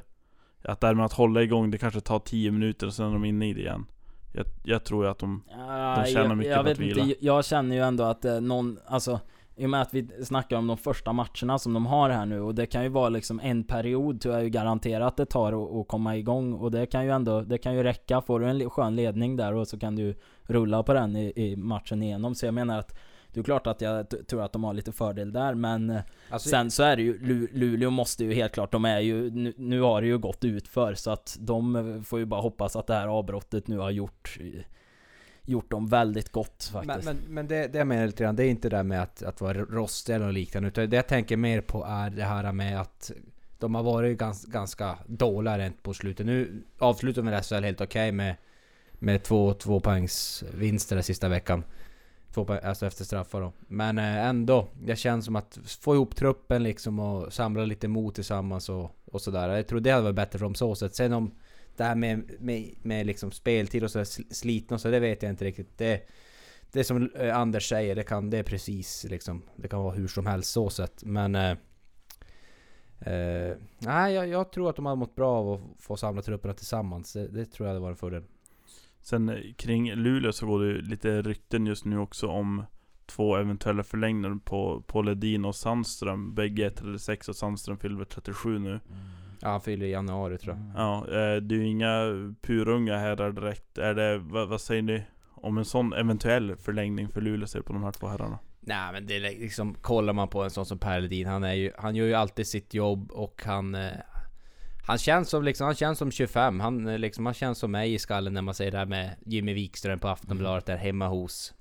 Att 0.62 0.80
det 0.82 0.88
här 0.88 0.94
med 0.94 1.06
att 1.06 1.14
hålla 1.14 1.44
igång, 1.44 1.72
det 1.72 1.78
kanske 1.78 2.02
tar 2.02 2.20
10 2.20 2.52
minuter 2.52 2.88
och 2.88 2.94
sen 2.94 3.08
är 3.08 3.14
de 3.14 3.26
inne 3.26 3.50
i 3.50 3.54
det 3.54 3.62
igen 3.62 3.86
Jag, 4.34 4.46
jag 4.64 4.84
tror 4.84 5.06
ju 5.06 5.12
att 5.12 5.20
de, 5.20 5.44
de 5.48 6.06
tjänar 6.06 6.28
jag, 6.28 6.38
mycket 6.38 6.52
jag 6.52 6.66
på 6.66 6.72
att 6.72 6.80
vila 6.80 7.04
inte, 7.04 7.26
Jag 7.26 7.46
känner 7.46 7.76
ju 7.76 7.82
ändå 7.82 8.04
att 8.04 8.26
eh, 8.26 8.42
någon, 8.42 8.80
alltså 8.86 9.20
i 9.58 9.66
och 9.66 9.70
med 9.70 9.82
att 9.82 9.94
vi 9.94 10.26
snackar 10.26 10.58
om 10.58 10.68
de 10.68 10.78
första 10.78 11.14
matcherna 11.14 11.60
som 11.60 11.74
de 11.74 11.86
har 11.86 12.10
här 12.10 12.26
nu 12.26 12.42
och 12.42 12.56
det 12.56 12.66
kan 12.66 12.84
ju 12.84 12.90
vara 12.90 13.10
liksom 13.10 13.40
en 13.44 13.64
period 13.64 14.22
tror 14.22 14.34
jag 14.34 14.44
ju 14.44 14.50
garanterat 14.50 15.18
det 15.18 15.26
tar 15.26 15.82
att 15.82 15.88
komma 15.88 16.18
igång 16.18 16.54
och 16.54 16.72
det 16.72 16.86
kan 16.86 17.06
ju 17.06 17.12
ändå, 17.12 17.42
det 17.42 17.58
kan 17.58 17.76
ju 17.76 17.84
räcka. 17.84 18.22
Får 18.22 18.40
du 18.40 18.48
en 18.48 18.70
skön 18.70 18.96
ledning 18.96 19.36
där 19.36 19.54
och 19.54 19.68
så 19.68 19.80
kan 19.80 19.96
du 19.96 20.16
rulla 20.44 20.84
på 20.84 20.94
den 20.94 21.16
i, 21.16 21.34
i 21.36 21.56
matchen 21.56 22.04
igenom. 22.04 22.36
Så 22.36 22.46
jag 22.46 22.54
menar 22.54 22.80
att 22.80 22.98
det 23.34 23.40
är 23.40 23.44
klart 23.44 23.68
att 23.68 23.82
jag 23.82 24.28
tror 24.28 24.44
att 24.44 24.54
de 24.54 24.64
har 24.64 24.74
lite 24.74 24.92
fördel 24.92 25.34
där 25.34 25.54
men 25.54 26.00
alltså, 26.30 26.50
Sen 26.50 26.72
så 26.72 26.84
är 26.84 26.96
det 26.96 27.02
ju, 27.02 27.48
Luleå 27.52 27.90
måste 27.90 28.24
ju 28.24 28.34
helt 28.34 28.54
klart, 28.54 28.72
de 28.72 28.86
är 28.86 29.00
ju, 29.00 29.30
nu, 29.30 29.54
nu 29.58 29.82
har 29.82 30.02
det 30.02 30.08
ju 30.08 30.18
gått 30.18 30.44
ut 30.44 30.68
för 30.68 30.94
så 30.94 31.12
att 31.12 31.38
de 31.40 32.04
får 32.06 32.20
ju 32.20 32.26
bara 32.26 32.42
hoppas 32.42 32.76
att 32.76 32.88
det 32.88 32.94
här 32.94 33.08
avbrottet 33.08 33.68
nu 33.68 33.78
har 33.78 33.92
gjort 33.92 34.38
Gjort 35.46 35.72
dem 35.72 35.88
väldigt 35.88 36.32
gott 36.32 36.70
faktiskt. 36.74 37.06
Men, 37.06 37.16
men, 37.16 37.34
men 37.34 37.48
det, 37.48 37.68
det 37.68 37.78
jag 37.78 37.88
menar 37.88 38.06
lite 38.06 38.24
grann, 38.24 38.36
det 38.36 38.44
är 38.44 38.50
inte 38.50 38.70
det 38.70 38.76
där 38.76 38.84
med 38.84 39.02
att, 39.02 39.24
att 39.24 39.42
vara 39.42 39.54
rostig 39.54 40.16
eller 40.16 40.32
liknande 40.32 40.68
utan 40.68 40.90
det 40.90 40.96
jag 40.96 41.08
tänker 41.08 41.38
mer 41.38 41.62
på 41.62 41.86
är 41.86 42.10
det 42.10 42.24
här 42.24 42.52
med 42.52 42.82
att 42.82 43.12
de 43.60 43.76
har 43.76 43.84
varit 43.84 44.18
ganska, 44.18 44.52
ganska 44.52 44.98
dåliga 45.06 45.58
rent 45.58 45.84
på 45.84 45.94
slutet. 45.94 46.26
Nu 46.26 46.64
avslutar 46.80 47.22
med 47.22 47.46
SHL 47.46 47.64
helt 47.64 47.82
okej 47.82 48.10
okay 48.10 48.12
med, 48.12 48.36
med 48.94 49.24
två, 49.24 49.54
två 49.54 49.80
poängs 49.80 50.44
vinster 50.54 50.96
den 50.96 51.04
sista 51.04 51.30
veckan. 51.30 51.64
Två 52.34 52.46
poäng, 52.46 52.60
alltså 52.64 52.86
efter 52.86 53.06
straffar 53.06 53.42
då. 53.42 53.54
Men 53.60 53.98
eh, 53.98 54.26
ändå, 54.26 54.68
det 54.82 54.96
känns 54.96 55.26
som 55.26 55.36
att 55.36 55.60
få 55.66 55.96
ihop 55.96 56.16
truppen 56.16 56.64
liksom 56.64 57.00
och 57.00 57.34
samla 57.34 57.66
lite 57.66 57.88
mod 57.88 58.16
tillsammans 58.16 58.70
och, 58.70 58.92
och 59.06 59.22
sådär. 59.22 59.50
Jag 59.50 59.68
tror 59.68 59.80
det 59.80 59.92
hade 59.92 60.04
varit 60.04 60.16
bättre 60.16 60.40
för 60.40 60.46
dem 60.46 60.56
så 60.56 60.76
sätt. 60.76 60.96
Sen 60.96 61.14
om 61.14 61.32
det 61.78 61.84
här 61.84 61.96
med, 61.96 62.32
med, 62.40 62.74
med 62.82 63.06
liksom 63.06 63.32
speltid 63.32 63.84
och 63.84 63.92
sådär, 63.92 64.34
slitna 64.34 64.74
och 64.74 64.82
så, 64.82 64.92
det 64.92 65.00
vet 65.00 65.24
jag 65.24 65.30
inte 65.30 65.46
riktigt. 65.46 65.78
Det, 65.78 66.10
det 66.72 66.84
som 66.84 67.10
eh, 67.16 67.38
Anders 67.38 67.70
säger, 67.70 67.96
det 67.96 68.04
kan, 68.04 68.30
det 68.30 68.38
är 68.38 68.44
precis 68.44 69.06
liksom, 69.10 69.42
det 69.56 69.68
kan 69.68 69.80
vara 69.80 69.96
hur 69.96 70.08
som 70.08 70.26
helst 70.26 70.52
så 70.52 70.70
sätt. 70.70 71.04
Men... 71.06 71.36
Eh, 71.36 71.52
eh, 73.00 73.58
nej, 73.80 74.14
jag, 74.14 74.28
jag, 74.28 74.52
tror 74.52 74.70
att 74.70 74.76
de 74.76 74.86
hade 74.86 75.00
mått 75.00 75.16
bra 75.16 75.32
av 75.32 75.54
att 75.54 75.84
få 75.84 75.98
samla 75.98 76.22
trupperna 76.22 76.54
tillsammans. 76.54 77.14
Det, 77.14 77.28
det 77.28 77.46
tror 77.46 77.68
jag 77.68 77.74
hade 77.74 77.84
varit 77.84 77.94
en 77.94 77.98
fördel. 77.98 78.24
Sen 79.02 79.30
eh, 79.30 79.54
kring 79.56 79.94
Luleå 79.94 80.32
så 80.32 80.46
går 80.46 80.64
det 80.64 80.82
lite 80.82 81.22
rykten 81.22 81.66
just 81.66 81.86
nu 81.86 82.00
också 82.00 82.28
om 82.28 82.64
två 83.06 83.36
eventuella 83.36 83.84
förlängningar 83.84 84.40
på, 84.46 84.84
på 84.88 85.02
Ledin 85.02 85.46
och 85.46 85.56
Sandström. 85.56 86.36
Bägge 86.36 86.66
är 86.66 86.70
36 86.70 87.30
och 87.30 87.36
Sandström 87.36 87.78
fyller 87.78 88.06
37 88.06 88.60
nu. 88.60 88.70
Mm. 88.70 88.82
Ja, 89.46 89.52
han 89.52 89.62
fyller 89.62 89.86
i 89.86 89.92
januari 89.92 90.38
tror 90.38 90.56
jag. 90.56 90.64
Mm. 90.64 90.76
Ja, 90.76 91.06
eh, 91.08 91.42
det 91.42 91.56
är 91.56 91.60
ju 91.60 91.68
inga 91.68 91.94
purunga 92.42 92.98
herrar 92.98 93.32
direkt. 93.32 93.78
Är 93.78 93.94
det, 93.94 94.18
vad, 94.18 94.48
vad, 94.48 94.62
säger 94.62 94.82
ni 94.82 95.04
om 95.34 95.58
en 95.58 95.66
sån 95.66 95.94
eventuell 95.94 96.56
förlängning 96.56 97.10
för 97.10 97.22
Luleå 97.22 97.48
ser 97.48 97.62
på 97.62 97.74
de 97.74 97.84
här 97.84 97.92
två 97.92 98.08
herrarna? 98.08 98.40
Nej 98.60 98.94
men 98.94 99.08
det 99.08 99.16
är 99.16 99.20
liksom, 99.20 99.76
kollar 99.76 100.14
man 100.14 100.28
på 100.28 100.44
en 100.44 100.50
sån 100.50 100.66
som 100.66 100.80
Per 100.80 101.02
Ledin, 101.02 101.28
han 101.28 101.44
är 101.44 101.54
ju, 101.54 101.72
han 101.78 101.96
gör 101.96 102.06
ju 102.06 102.14
alltid 102.14 102.48
sitt 102.48 102.74
jobb 102.74 103.12
och 103.12 103.42
han, 103.46 103.76
eh, 103.76 103.92
han 104.88 104.98
känns 104.98 105.30
som 105.30 105.44
liksom, 105.44 105.66
han 105.66 105.76
känns 105.76 105.98
som 105.98 106.12
25. 106.12 106.60
Han, 106.60 106.88
eh, 106.88 107.00
liksom, 107.00 107.26
han 107.26 107.34
känns 107.34 107.58
som 107.58 107.72
mig 107.72 107.94
i 107.94 108.00
skallen 108.00 108.34
när 108.34 108.42
man 108.42 108.54
säger 108.54 108.72
det 108.72 108.78
här 108.78 108.86
med 108.86 109.16
Jimmy 109.26 109.54
Wikström 109.54 110.00
på 110.00 110.08
Aftonbladet 110.08 110.66
där 110.66 110.78
hemma 110.78 111.08
hos. 111.08 111.54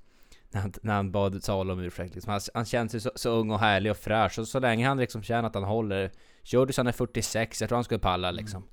När 0.51 0.61
han, 0.61 0.73
när 0.81 0.93
han 0.93 1.11
bad 1.11 1.43
Salo 1.43 1.73
om 1.73 1.79
ursäkt. 1.79 2.15
Liksom. 2.15 2.31
Han, 2.31 2.41
han 2.53 2.65
känns 2.65 2.95
ju 2.95 2.99
så, 2.99 3.11
så, 3.15 3.29
ung 3.29 3.51
och 3.51 3.59
härlig 3.59 3.91
och 3.91 3.97
fräsch. 3.97 4.39
Och 4.39 4.47
så 4.47 4.59
länge 4.59 4.87
han 4.87 4.97
liksom 4.97 5.23
känner 5.23 5.47
att 5.47 5.55
han 5.55 5.63
håller. 5.63 6.11
Kör 6.43 6.65
du 6.65 6.73
så 6.73 6.81
han 6.81 6.87
är 6.87 6.91
46, 6.91 7.61
jag 7.61 7.69
tror 7.69 7.77
han 7.77 7.83
skulle 7.83 7.99
palla 7.99 8.31
liksom. 8.31 8.63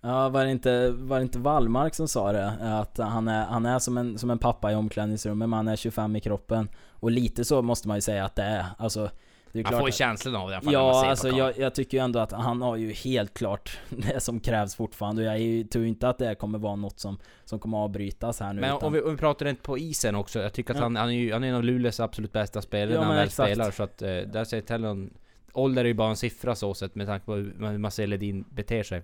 Ja, 0.00 0.28
var 0.28 0.44
det 0.44 0.50
inte, 0.50 0.90
var 0.90 1.16
det 1.16 1.22
inte 1.22 1.38
Wallmark 1.38 1.94
som 1.94 2.08
sa 2.08 2.32
det? 2.32 2.78
Att 2.80 2.98
han 2.98 3.28
är, 3.28 3.44
han 3.44 3.66
är 3.66 3.78
som, 3.78 3.98
en, 3.98 4.18
som 4.18 4.30
en 4.30 4.38
pappa 4.38 4.72
i 4.72 4.74
omklädningsrummet, 4.74 5.48
men 5.48 5.56
han 5.56 5.68
är 5.68 5.76
25 5.76 6.16
i 6.16 6.20
kroppen. 6.20 6.68
Och 6.88 7.10
lite 7.10 7.44
så 7.44 7.62
måste 7.62 7.88
man 7.88 7.96
ju 7.96 8.00
säga 8.00 8.24
att 8.24 8.36
det 8.36 8.42
är. 8.42 8.66
Alltså, 8.78 9.10
man 9.52 9.72
får 9.72 9.88
ju 9.88 9.92
känslan 9.92 10.36
av 10.36 10.50
det 10.50 10.56
i 10.56 10.72
Ja, 10.72 11.06
alltså 11.06 11.28
jag, 11.28 11.58
jag, 11.58 11.74
tycker 11.74 11.98
ju 11.98 12.04
ändå 12.04 12.18
att 12.18 12.32
han 12.32 12.62
har 12.62 12.76
ju 12.76 12.92
helt 12.92 13.34
klart 13.34 13.78
det 13.88 14.20
som 14.20 14.40
krävs 14.40 14.74
fortfarande. 14.74 15.30
Och 15.30 15.38
jag 15.38 15.70
tror 15.70 15.84
inte 15.84 16.08
att 16.08 16.18
det 16.18 16.34
kommer 16.34 16.58
vara 16.58 16.76
något 16.76 17.00
som, 17.00 17.18
som 17.44 17.58
kommer 17.58 17.78
avbrytas 17.78 18.40
här 18.40 18.52
nu. 18.52 18.60
Men 18.60 18.76
utan... 18.76 18.86
om, 18.86 18.92
vi, 18.92 19.00
om 19.00 19.10
vi 19.10 19.16
pratar 19.16 19.46
inte 19.46 19.62
på 19.62 19.78
isen 19.78 20.14
också. 20.14 20.42
Jag 20.42 20.52
tycker 20.52 20.70
att 20.70 20.76
ja. 20.76 20.82
han, 20.82 20.96
han 20.96 21.08
är 21.08 21.12
ju 21.12 21.32
han 21.32 21.44
är 21.44 21.48
en 21.48 21.54
av 21.54 21.64
Luleås 21.64 22.00
absolut 22.00 22.32
bästa 22.32 22.62
spelare 22.62 22.94
ja, 22.94 23.00
när 23.00 23.06
han 23.06 23.16
väl 23.16 23.26
exakt. 23.26 23.48
spelar. 23.50 23.70
Så 23.70 23.82
att 23.82 24.02
eh, 24.02 24.08
där 24.08 24.44
säger 24.44 24.62
Tellon 24.62 25.10
Ålder 25.52 25.84
är 25.84 25.88
ju 25.88 25.94
bara 25.94 26.10
en 26.10 26.16
siffra 26.16 26.54
så 26.54 26.74
sett 26.74 26.94
med 26.94 27.06
tanke 27.06 27.26
på 27.26 27.34
hur 27.34 27.78
Marcel 27.78 28.10
Ledin 28.10 28.44
beter 28.50 28.82
sig. 28.82 29.02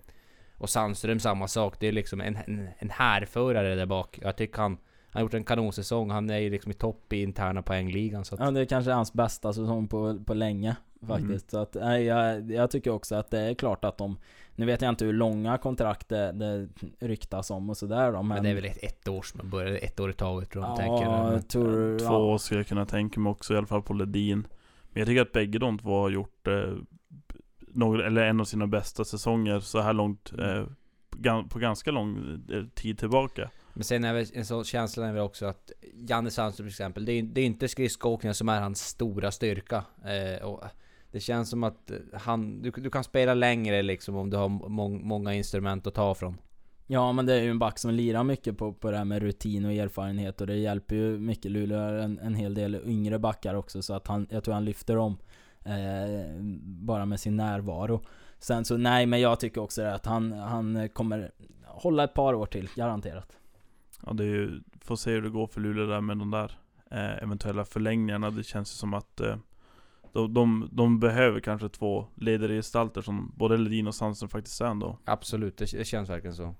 Och 0.58 0.70
Sandström 0.70 1.20
samma 1.20 1.48
sak, 1.48 1.80
det 1.80 1.88
är 1.88 1.92
liksom 1.92 2.20
en, 2.20 2.36
en, 2.36 2.68
en 2.78 2.90
härförare 2.90 3.74
där 3.74 3.86
bak. 3.86 4.18
Jag 4.22 4.36
tycker 4.36 4.58
han, 4.58 4.72
han 4.72 4.78
har 5.12 5.20
gjort 5.20 5.34
en 5.34 5.44
kanonsäsong, 5.44 6.10
han 6.10 6.30
är 6.30 6.38
ju 6.38 6.50
liksom 6.50 6.70
i 6.70 6.74
topp 6.74 7.12
i 7.12 7.22
interna 7.22 7.62
poängligan 7.62 8.24
så 8.24 8.34
att, 8.34 8.40
Ja 8.40 8.50
det 8.50 8.60
är 8.60 8.64
kanske 8.64 8.92
hans 8.92 9.12
bästa 9.12 9.52
säsong 9.52 9.88
på, 9.88 10.24
på 10.24 10.34
länge 10.34 10.76
faktiskt. 11.06 11.50
Så 11.50 11.58
att, 11.58 11.74
nej, 11.74 12.04
jag, 12.04 12.50
jag 12.50 12.70
tycker 12.70 12.90
också 12.90 13.14
att 13.14 13.30
det 13.30 13.40
är 13.40 13.54
klart 13.54 13.84
att 13.84 13.98
de 13.98 14.18
Nu 14.56 14.66
vet 14.66 14.82
jag 14.82 14.88
inte 14.88 15.04
hur 15.04 15.12
långa 15.12 15.58
kontrakt 15.58 16.08
det, 16.08 16.32
det 16.32 16.68
ryktas 17.06 17.50
om 17.50 17.70
och 17.70 17.76
sådär 17.76 18.12
då, 18.12 18.22
men, 18.22 18.28
Men 18.28 18.42
det 18.42 18.50
är 18.50 18.54
väl 18.54 18.64
ett, 18.64 18.84
ett 18.84 19.08
år 19.08 19.22
som 19.22 19.50
börjar, 19.50 19.78
ett 19.82 20.00
år 20.00 20.10
i 20.10 20.12
taget 20.12 20.50
tror 20.50 20.64
jag 20.64 20.72
ja, 20.72 20.76
tänker. 20.76 21.10
Men- 21.10 21.32
jag 21.32 21.48
tror, 21.48 21.98
Två 21.98 22.04
ja. 22.04 22.18
år 22.18 22.38
skulle 22.38 22.60
jag 22.60 22.66
kunna 22.66 22.86
tänka 22.86 23.20
mig 23.20 23.30
också, 23.30 23.54
i 23.54 23.56
alla 23.56 23.66
fall 23.66 23.82
på 23.82 23.92
Ledin. 23.94 24.46
Men 24.90 25.00
jag 25.00 25.06
tycker 25.06 25.22
att 25.22 25.32
bägge 25.32 25.58
de 25.58 25.78
två 25.78 26.00
har 26.00 26.10
gjort 26.10 26.46
eh, 26.46 26.72
några, 27.60 28.06
eller 28.06 28.24
en 28.24 28.40
av 28.40 28.44
sina 28.44 28.66
bästa 28.66 29.04
säsonger 29.04 29.60
så 29.60 29.80
här 29.80 29.92
långt 29.92 30.32
eh, 30.38 30.64
på 31.48 31.58
ganska 31.58 31.90
lång 31.90 32.18
eh, 32.52 32.64
tid 32.74 32.98
tillbaka. 32.98 33.50
Men 33.78 33.84
sen 33.84 34.04
är 34.04 34.14
väl 34.14 34.26
en 34.32 34.44
sån 34.44 34.64
känsla 34.64 35.06
är 35.06 35.12
väl 35.12 35.22
också 35.22 35.46
att 35.46 35.72
Janne 36.08 36.30
Sandström 36.30 36.66
till 36.66 36.72
exempel, 36.72 37.04
det 37.04 37.12
är, 37.12 37.22
det 37.22 37.40
är 37.40 37.44
inte 37.44 37.68
skridskoåkningen 37.68 38.34
som 38.34 38.48
är 38.48 38.60
hans 38.60 38.80
stora 38.80 39.30
styrka. 39.30 39.84
Eh, 40.04 40.44
och 40.44 40.64
det 41.12 41.20
känns 41.20 41.50
som 41.50 41.64
att 41.64 41.90
han, 42.12 42.62
du, 42.62 42.70
du 42.70 42.90
kan 42.90 43.04
spela 43.04 43.34
längre 43.34 43.82
liksom 43.82 44.16
om 44.16 44.30
du 44.30 44.36
har 44.36 44.48
mång, 44.48 45.06
många 45.06 45.34
instrument 45.34 45.86
att 45.86 45.94
ta 45.94 46.14
från. 46.14 46.38
Ja 46.86 47.12
men 47.12 47.26
det 47.26 47.34
är 47.34 47.42
ju 47.42 47.50
en 47.50 47.58
back 47.58 47.78
som 47.78 47.90
lirar 47.90 48.24
mycket 48.24 48.58
på, 48.58 48.72
på 48.72 48.90
det 48.90 48.96
här 48.96 49.04
med 49.04 49.22
rutin 49.22 49.64
och 49.64 49.72
erfarenhet 49.72 50.40
och 50.40 50.46
det 50.46 50.56
hjälper 50.56 50.96
ju 50.96 51.18
mycket. 51.18 51.50
Luleå 51.50 51.78
har 51.78 51.92
en, 51.92 52.18
en 52.18 52.34
hel 52.34 52.54
del 52.54 52.80
yngre 52.86 53.18
backar 53.18 53.54
också 53.54 53.82
så 53.82 53.94
att 53.94 54.06
han, 54.06 54.26
jag 54.30 54.44
tror 54.44 54.54
han 54.54 54.64
lyfter 54.64 54.96
dem. 54.96 55.18
Eh, 55.64 56.42
bara 56.62 57.06
med 57.06 57.20
sin 57.20 57.36
närvaro. 57.36 58.00
Sen 58.38 58.64
så 58.64 58.76
nej 58.76 59.06
men 59.06 59.20
jag 59.20 59.40
tycker 59.40 59.60
också 59.60 59.82
det 59.82 59.94
att 59.94 60.06
han, 60.06 60.32
han 60.32 60.88
kommer 60.88 61.30
hålla 61.66 62.04
ett 62.04 62.14
par 62.14 62.34
år 62.34 62.46
till, 62.46 62.68
garanterat. 62.74 63.38
Ja, 64.06 64.12
det 64.12 64.24
är 64.24 64.26
ju, 64.26 64.60
får 64.80 64.96
se 64.96 65.10
hur 65.10 65.22
det 65.22 65.30
går 65.30 65.46
för 65.46 65.60
Luleå 65.60 65.86
där 65.86 66.00
med 66.00 66.18
de 66.18 66.30
där 66.30 66.58
eh, 66.90 67.22
eventuella 67.22 67.64
förlängningarna. 67.64 68.30
Det 68.30 68.42
känns 68.42 68.72
ju 68.72 68.76
som 68.76 68.94
att 68.94 69.20
eh, 69.20 69.36
de, 70.12 70.34
de, 70.34 70.68
de 70.72 71.00
behöver 71.00 71.40
kanske 71.40 71.68
två 71.68 72.06
ledargestalter 72.14 73.00
som 73.00 73.32
både 73.36 73.56
Ledin 73.56 73.86
och 73.86 73.94
Sandström 73.94 74.28
faktiskt 74.28 74.60
är 74.60 74.66
ändå. 74.66 74.98
Absolut, 75.04 75.56
det, 75.56 75.72
det 75.72 75.84
känns 75.84 76.10
verkligen 76.10 76.36
så. 76.36 76.54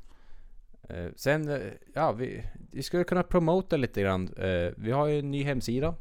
Eh, 0.89 1.07
sen, 1.17 1.49
eh, 1.49 1.59
ja 1.95 2.13
vi, 2.13 2.45
vi 2.71 2.83
skulle 2.83 3.05
kunna 3.05 3.23
promota 3.23 3.77
lite 3.77 4.03
grann. 4.03 4.29
Eh, 4.37 4.73
vi 4.77 4.91
har 4.91 5.07
ju 5.07 5.19
en 5.19 5.31
ny 5.31 5.43
hemsida. 5.43 5.95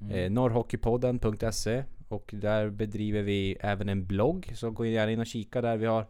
Mm. 0.00 0.12
Eh, 0.12 0.30
norrhockeypodden.se 0.30 1.84
och 2.08 2.34
där 2.36 2.70
bedriver 2.70 3.22
vi 3.22 3.56
även 3.60 3.88
en 3.88 4.06
blogg, 4.06 4.52
så 4.54 4.70
gå 4.70 4.86
gärna 4.86 5.12
in 5.12 5.20
och 5.20 5.26
kika 5.26 5.60
där. 5.60 5.76
Vi 5.76 5.86
har 5.86 6.06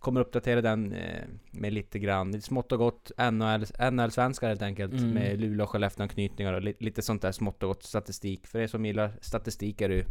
kommer 0.00 0.20
uppdatera 0.20 0.60
den 0.60 0.92
eh, 0.92 1.24
med 1.50 1.72
lite 1.72 1.98
grann, 1.98 2.42
smått 2.42 2.72
och 2.72 2.78
gott 2.78 3.12
NHL, 3.16 3.66
NHL-svenskar 3.90 4.48
helt 4.48 4.62
enkelt. 4.62 4.92
Mm. 4.92 5.10
Med 5.10 5.40
Luleå 5.40 5.64
och 5.64 5.70
Skellefteå-anknytningar 5.70 6.52
och 6.52 6.62
li, 6.62 6.74
lite 6.78 7.02
sånt 7.02 7.22
där 7.22 7.32
smått 7.32 7.62
och 7.62 7.68
gott 7.68 7.82
statistik. 7.82 8.46
För 8.46 8.58
er 8.58 8.66
som 8.66 8.86
gillar 8.86 9.12
statistik 9.20 9.80
är 9.80 9.88
det 9.88 9.94
ju... 9.94 10.04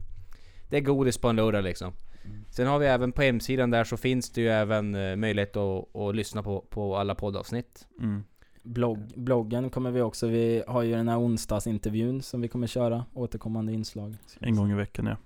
Det 0.70 0.78
är 0.78 0.82
godis 0.82 1.18
på 1.18 1.28
en 1.28 1.36
lördag 1.36 1.64
liksom. 1.64 1.94
Mm. 2.26 2.46
Sen 2.50 2.68
har 2.68 2.80
vi 2.80 2.86
även 2.86 3.12
på 3.12 3.22
hemsidan 3.22 3.72
där 3.72 3.84
så 3.84 3.98
finns 3.98 4.30
det 4.30 4.42
ju 4.42 4.50
även 4.50 4.96
eh, 4.96 5.16
möjlighet 5.16 5.58
att, 5.58 5.96
att 5.96 6.16
lyssna 6.16 6.44
på, 6.44 6.62
på 6.70 6.98
alla 6.98 7.16
poddavsnitt. 7.16 7.88
Mm. 8.00 8.24
Blogg, 8.64 9.00
bloggen 9.16 9.70
kommer 9.70 9.92
vi 9.92 10.02
också, 10.02 10.28
vi 10.28 10.64
har 10.68 10.84
ju 10.84 10.92
den 10.92 11.08
här 11.08 11.20
onsdagsintervjun 11.20 12.22
som 12.22 12.42
vi 12.42 12.48
kommer 12.48 12.68
köra, 12.68 13.06
återkommande 13.14 13.74
inslag. 13.74 14.16
En 14.40 14.56
gång 14.56 14.72
i 14.72 14.76
veckan 14.76 15.06
ja. 15.06 15.18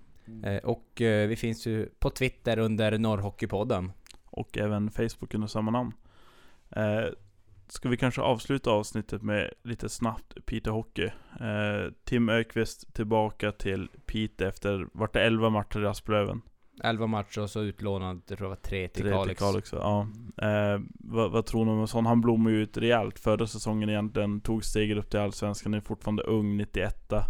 Eh, 0.50 0.58
och 0.58 0.92
vi 0.98 1.36
finns 1.36 1.68
ju 1.68 1.90
på 2.00 2.10
Twitter 2.10 2.60
under 2.60 2.98
Norrhockeypodden. 2.98 3.92
Och 4.34 4.58
även 4.58 4.92
Facebook 4.92 5.34
under 5.34 5.48
samma 5.48 5.72
namn. 5.72 5.94
Eh, 6.70 7.06
ska 7.68 7.90
vi 7.90 7.98
kanske 7.98 8.22
avsluta 8.22 8.72
avsnittet 8.72 9.22
med 9.22 9.54
lite 9.64 9.90
snabbt 9.90 10.46
Piteå 10.46 10.74
Hockey. 10.74 11.06
Eh, 11.40 11.92
Tim 12.04 12.30
Ökvist 12.30 12.94
tillbaka 12.94 13.52
till 13.52 13.90
Piteå 14.06 14.48
efter, 14.48 14.88
vart 14.92 15.14
det 15.14 15.24
11 15.24 15.50
matcher 15.50 15.84
i 15.84 15.86
Asplöven? 15.86 16.42
11 16.84 17.08
matcher 17.08 17.42
och 17.42 17.50
så 17.50 17.62
utlånad, 17.62 18.22
jag 18.28 18.38
tror 18.38 18.48
det 18.48 18.56
var 18.56 18.56
3 18.56 18.88
till 18.88 19.04
Kalix. 19.04 19.28
till 19.28 19.38
Kalix 19.38 19.74
ja. 19.74 20.08
eh, 20.38 20.82
vad, 20.90 21.32
vad 21.32 21.46
tror 21.46 21.66
ni 21.66 21.72
om 21.72 21.80
en 21.80 21.88
sån? 21.88 22.06
Han 22.06 22.22
blommade 22.22 22.56
ju 22.56 22.62
ut 22.62 22.78
rejält 22.78 23.20
förra 23.20 23.48
säsongen 23.48 23.90
egentligen. 23.90 24.42
Tog 24.42 24.64
steget 24.64 24.98
upp 24.98 25.10
till 25.10 25.20
Allsvenskan, 25.20 25.74
är 25.74 25.82
fortfarande 25.82 26.24
ung, 26.24 26.58
91 26.58 27.12
eh, 27.12 27.22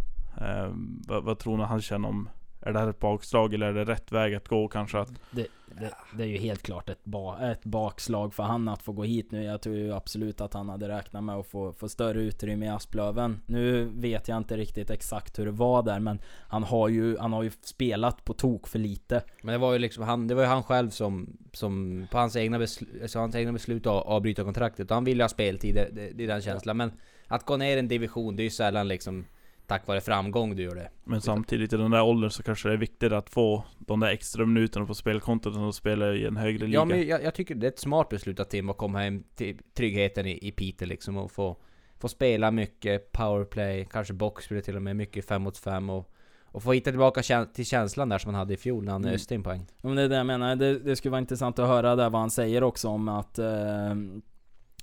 vad, 1.08 1.24
vad 1.24 1.40
tror 1.40 1.58
ni 1.58 1.64
han 1.64 1.82
känner 1.82 2.08
om 2.08 2.30
är 2.66 2.74
det 2.74 2.80
här 2.80 2.90
ett 2.90 3.00
bakslag 3.00 3.54
eller 3.54 3.68
är 3.68 3.74
det 3.74 3.86
rätt 3.86 4.12
väg 4.12 4.36
att 4.36 4.48
gå 4.48 4.68
kanske? 4.68 5.00
Att, 5.00 5.12
Det, 5.32 5.48
det, 5.80 5.94
det 6.18 6.24
är 6.24 6.28
ju 6.28 6.38
helt 6.38 6.64
klart 6.64 6.90
ett, 6.90 7.06
ba, 7.06 7.52
ett 7.52 7.66
bakslag 7.66 8.34
för 8.34 8.44
han 8.44 8.68
att 8.68 8.82
få 8.82 8.92
gå 8.92 9.04
hit 9.04 9.32
nu. 9.32 9.44
Jag 9.44 9.62
tror 9.62 9.76
ju 9.76 9.94
absolut 9.94 10.42
att 10.42 10.54
han 10.54 10.70
hade 10.70 10.88
räknat 10.88 11.24
med 11.24 11.36
att 11.36 11.48
få, 11.48 11.74
få 11.74 11.90
större 11.90 12.22
utrymme 12.22 12.66
i 12.66 12.70
Asplöven. 12.70 13.42
Nu 13.46 13.84
vet 13.84 14.28
jag 14.28 14.38
inte 14.38 14.58
riktigt 14.58 14.90
exakt 14.90 15.40
hur 15.40 15.46
det 15.46 15.52
var 15.52 15.84
där 15.84 16.00
men 16.00 16.20
han 16.48 16.64
har 16.64 16.90
ju, 16.90 17.18
han 17.18 17.34
har 17.34 17.44
ju 17.44 17.52
spelat 17.62 18.26
på 18.26 18.34
tok 18.34 18.68
för 18.68 18.80
lite. 18.80 19.24
Men 19.42 19.54
det 19.54 19.58
var 19.58 19.74
ju 19.74 19.80
liksom 19.80 20.04
han, 20.04 20.28
det 20.28 20.36
var 20.36 20.42
ju 20.42 20.48
han 20.48 20.64
själv 20.64 20.90
som, 20.90 21.38
som 21.54 22.08
på 22.12 22.18
hans 22.18 22.36
egna, 22.36 22.60
beslut, 22.60 23.02
alltså 23.02 23.20
hans 23.20 23.36
egna 23.36 23.54
beslut 23.54 23.88
att 23.88 24.06
avbryta 24.06 24.44
kontraktet. 24.44 24.92
Och 24.92 24.96
han 24.96 25.04
ville 25.04 25.24
ha 25.24 25.30
speltid, 25.30 25.76
det, 25.76 25.90
det, 25.94 26.10
det 26.10 26.24
är 26.24 26.28
den 26.28 26.42
känslan. 26.42 26.78
Men 26.78 26.92
att 27.28 27.46
gå 27.46 27.58
ner 27.58 27.78
en 27.78 27.88
division, 27.88 28.36
det 28.36 28.42
är 28.42 28.46
ju 28.46 28.50
sällan 28.50 28.88
liksom 28.88 29.26
tack 29.74 29.88
vare 29.88 30.02
framgång 30.02 30.56
du 30.56 30.64
gör 30.64 30.76
det. 30.76 30.90
men 31.04 31.22
samtidigt 31.22 31.74
i 31.74 31.78
den 31.78 31.92
där 31.92 32.02
åldern 32.04 32.30
så 32.30 32.44
kanske 32.44 32.68
det 32.70 32.74
är 32.74 32.78
viktigt 32.78 33.12
att 33.12 33.30
få 33.30 33.64
de 33.80 34.00
där 34.00 34.08
extra 34.08 34.46
minuterna 34.46 34.86
på 34.86 34.94
spelkontot 34.94 35.56
och 35.58 35.76
spela 35.76 36.14
i 36.14 36.26
en 36.26 36.38
högre 36.38 36.68
liga. 36.68 36.80
Ja 36.80 36.86
men 36.86 37.08
jag, 37.08 37.24
jag 37.24 37.34
tycker 37.36 37.56
det 37.56 37.68
är 37.68 37.72
ett 37.72 37.80
smart 37.80 38.10
beslut 38.10 38.40
av 38.40 38.44
Tim 38.44 38.70
att 38.70 38.78
komma 38.78 39.00
hem 39.00 39.24
till 39.36 39.58
tryggheten 39.78 40.26
i, 40.26 40.48
i 40.48 40.52
Piteå 40.52 40.88
liksom 40.88 41.18
och 41.18 41.32
få, 41.32 41.58
få 42.00 42.08
spela 42.08 42.52
mycket 42.52 43.12
powerplay, 43.12 43.88
kanske 43.92 44.14
boxplay 44.14 44.62
till 44.62 44.76
och 44.76 44.82
med, 44.82 44.96
mycket 44.96 45.26
5 45.28 45.42
mot 45.42 45.58
5 45.58 45.90
och, 45.90 46.10
och 46.46 46.64
få 46.64 46.74
hitta 46.74 46.90
tillbaka 46.92 47.46
till 47.54 47.66
känslan 47.66 48.10
där 48.10 48.18
som 48.18 48.30
han 48.34 48.40
hade 48.40 48.54
i 48.54 48.58
fjol 48.58 48.84
när 48.84 48.92
han 48.92 49.02
Mm. 49.04 49.16
öste 49.16 49.36
in 49.36 49.44
poäng. 49.44 49.66
Ja, 49.82 49.88
Men 49.88 49.96
det 49.96 50.02
är 50.02 50.10
det 50.10 50.16
jag 50.16 50.26
menar, 50.26 50.56
det, 50.56 50.80
det 50.80 50.96
skulle 50.96 51.12
vara 51.12 51.22
intressant 51.22 51.60
att 51.60 51.68
höra 51.68 51.96
där 51.96 52.10
vad 52.10 52.22
han 52.22 52.32
säger 52.32 52.64
också 52.64 52.88
om 52.88 53.10
att 53.10 53.40
eh, 53.40 53.96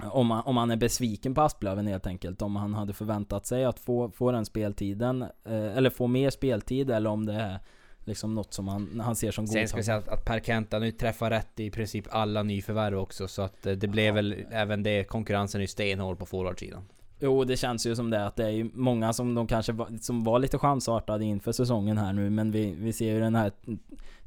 om, 0.02 0.30
han, 0.30 0.42
om 0.44 0.56
han 0.56 0.70
är 0.70 0.76
besviken 0.76 1.34
på 1.34 1.42
Asplöven 1.42 1.86
helt 1.86 2.06
enkelt. 2.06 2.42
Om 2.42 2.56
han 2.56 2.74
hade 2.74 2.92
förväntat 2.92 3.46
sig 3.46 3.64
att 3.64 3.78
få, 3.78 4.10
få 4.10 4.32
den 4.32 4.44
speltiden, 4.44 5.22
eh, 5.22 5.76
eller 5.76 5.90
få 5.90 6.06
mer 6.06 6.30
speltid 6.30 6.90
eller 6.90 7.10
om 7.10 7.26
det 7.26 7.34
är 7.34 7.58
liksom 8.04 8.34
något 8.34 8.54
som 8.54 8.68
han, 8.68 9.00
han 9.00 9.16
ser 9.16 9.30
som 9.30 9.46
Sen 9.46 9.68
ska 9.68 9.76
vi 9.76 9.82
säga 9.82 9.96
godtagbart. 9.96 10.18
att, 10.18 10.20
att 10.20 10.24
Per 10.24 10.40
Kent 10.40 10.72
han 10.72 10.82
nu 10.82 10.90
träffar 10.90 11.30
rätt 11.30 11.60
i 11.60 11.70
princip 11.70 12.06
alla 12.10 12.42
nyförvärv 12.42 12.98
också 12.98 13.28
så 13.28 13.42
att 13.42 13.66
eh, 13.66 13.72
det 13.72 13.88
blev 13.88 14.14
väl 14.14 14.44
även 14.50 14.82
det, 14.82 15.04
konkurrensen 15.04 15.60
är 15.60 15.66
stenhård 15.66 16.18
på 16.18 16.26
forwardsidan. 16.26 16.82
Jo, 17.20 17.44
det 17.44 17.56
känns 17.56 17.87
ju 17.87 17.96
som 17.96 18.11
det 18.11 18.26
att 18.26 18.37
det 18.37 18.44
är 18.44 18.50
ju 18.50 18.70
många 18.74 19.12
som 19.12 19.35
de 19.35 19.46
kanske 19.46 19.72
var, 19.72 19.88
som 20.00 20.24
var 20.24 20.38
lite 20.38 20.59
chansartade 20.59 21.24
inför 21.24 21.52
säsongen 21.52 21.98
här 21.98 22.12
nu 22.12 22.30
men 22.30 22.50
vi, 22.50 22.74
vi 22.78 22.92
ser 22.92 23.12
ju 23.14 23.20
den 23.20 23.35
här 23.35 23.52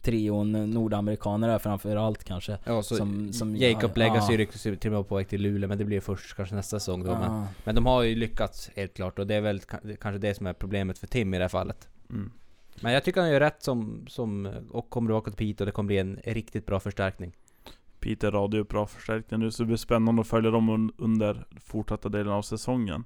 trion 0.01 0.51
nordamerikaner 0.71 1.49
här 1.49 1.59
framför 1.59 1.95
allt 1.95 2.23
kanske. 2.23 2.57
Ja, 2.65 2.83
så 2.83 2.95
Som- 2.95 3.33
som- 3.33 3.55
Jacob 3.55 3.91
ja, 3.95 3.99
Legacy 3.99 4.33
ja. 4.33 4.37
ryktas 4.39 4.65
ju 4.65 4.75
till 4.75 4.91
och 4.93 4.97
med 4.99 5.07
på 5.07 5.15
väg 5.15 5.27
till 5.27 5.41
Luleå 5.41 5.69
men 5.69 5.77
det 5.77 5.85
blir 5.85 6.01
först 6.01 6.35
kanske 6.35 6.55
nästa 6.55 6.79
säsong 6.79 7.03
då. 7.03 7.11
Men, 7.11 7.31
Ah. 7.31 7.47
men 7.63 7.75
de 7.75 7.85
har 7.85 8.03
ju 8.03 8.15
lyckats 8.15 8.71
helt 8.75 8.93
klart 8.93 9.19
och 9.19 9.27
det 9.27 9.35
är 9.35 9.41
väl 9.41 9.59
ka- 9.59 9.95
kanske 10.01 10.19
det 10.19 10.33
som 10.35 10.47
är 10.47 10.53
problemet 10.53 10.97
för 10.97 11.07
Tim 11.07 11.33
i 11.33 11.37
det 11.37 11.43
här 11.43 11.49
fallet. 11.49 11.87
Mm. 12.09 12.31
Men 12.81 12.93
jag 12.93 13.03
tycker 13.03 13.21
han 13.21 13.29
gör 13.29 13.39
rätt 13.39 13.63
som, 13.63 14.05
som 14.09 14.49
och 14.71 14.89
kommer 14.89 15.07
tillbaka 15.09 15.31
till 15.31 15.37
Piteå 15.37 15.63
och 15.63 15.65
det 15.65 15.71
kommer 15.71 15.87
bli 15.87 15.97
en 15.97 16.19
riktigt 16.23 16.65
bra 16.65 16.79
förstärkning. 16.79 17.35
Peter 18.03 18.31
Radio 18.31 18.63
bra 18.63 18.87
förstärkning 18.87 19.39
nu 19.39 19.51
så 19.51 19.63
det 19.63 19.67
blir 19.67 19.77
spännande 19.77 20.21
att 20.21 20.27
följa 20.27 20.51
dem 20.51 20.93
under 20.97 21.45
fortsatta 21.59 22.09
delen 22.09 22.33
av 22.33 22.41
säsongen. 22.41 23.05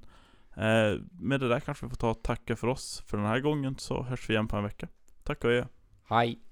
Eh, 0.55 1.01
med 1.11 1.39
det 1.39 1.47
där 1.47 1.59
kanske 1.59 1.85
vi 1.85 1.89
får 1.89 1.97
ta 1.97 2.09
och 2.09 2.23
tacka 2.23 2.55
för 2.55 2.67
oss 2.67 3.03
för 3.07 3.17
den 3.17 3.25
här 3.25 3.39
gången 3.39 3.75
så 3.77 4.03
hörs 4.03 4.29
vi 4.29 4.33
igen 4.33 4.47
på 4.47 4.57
en 4.57 4.63
vecka. 4.63 4.87
Tack 5.23 5.43
och 5.43 5.49
adjö. 5.49 5.65
Hej! 6.09 6.39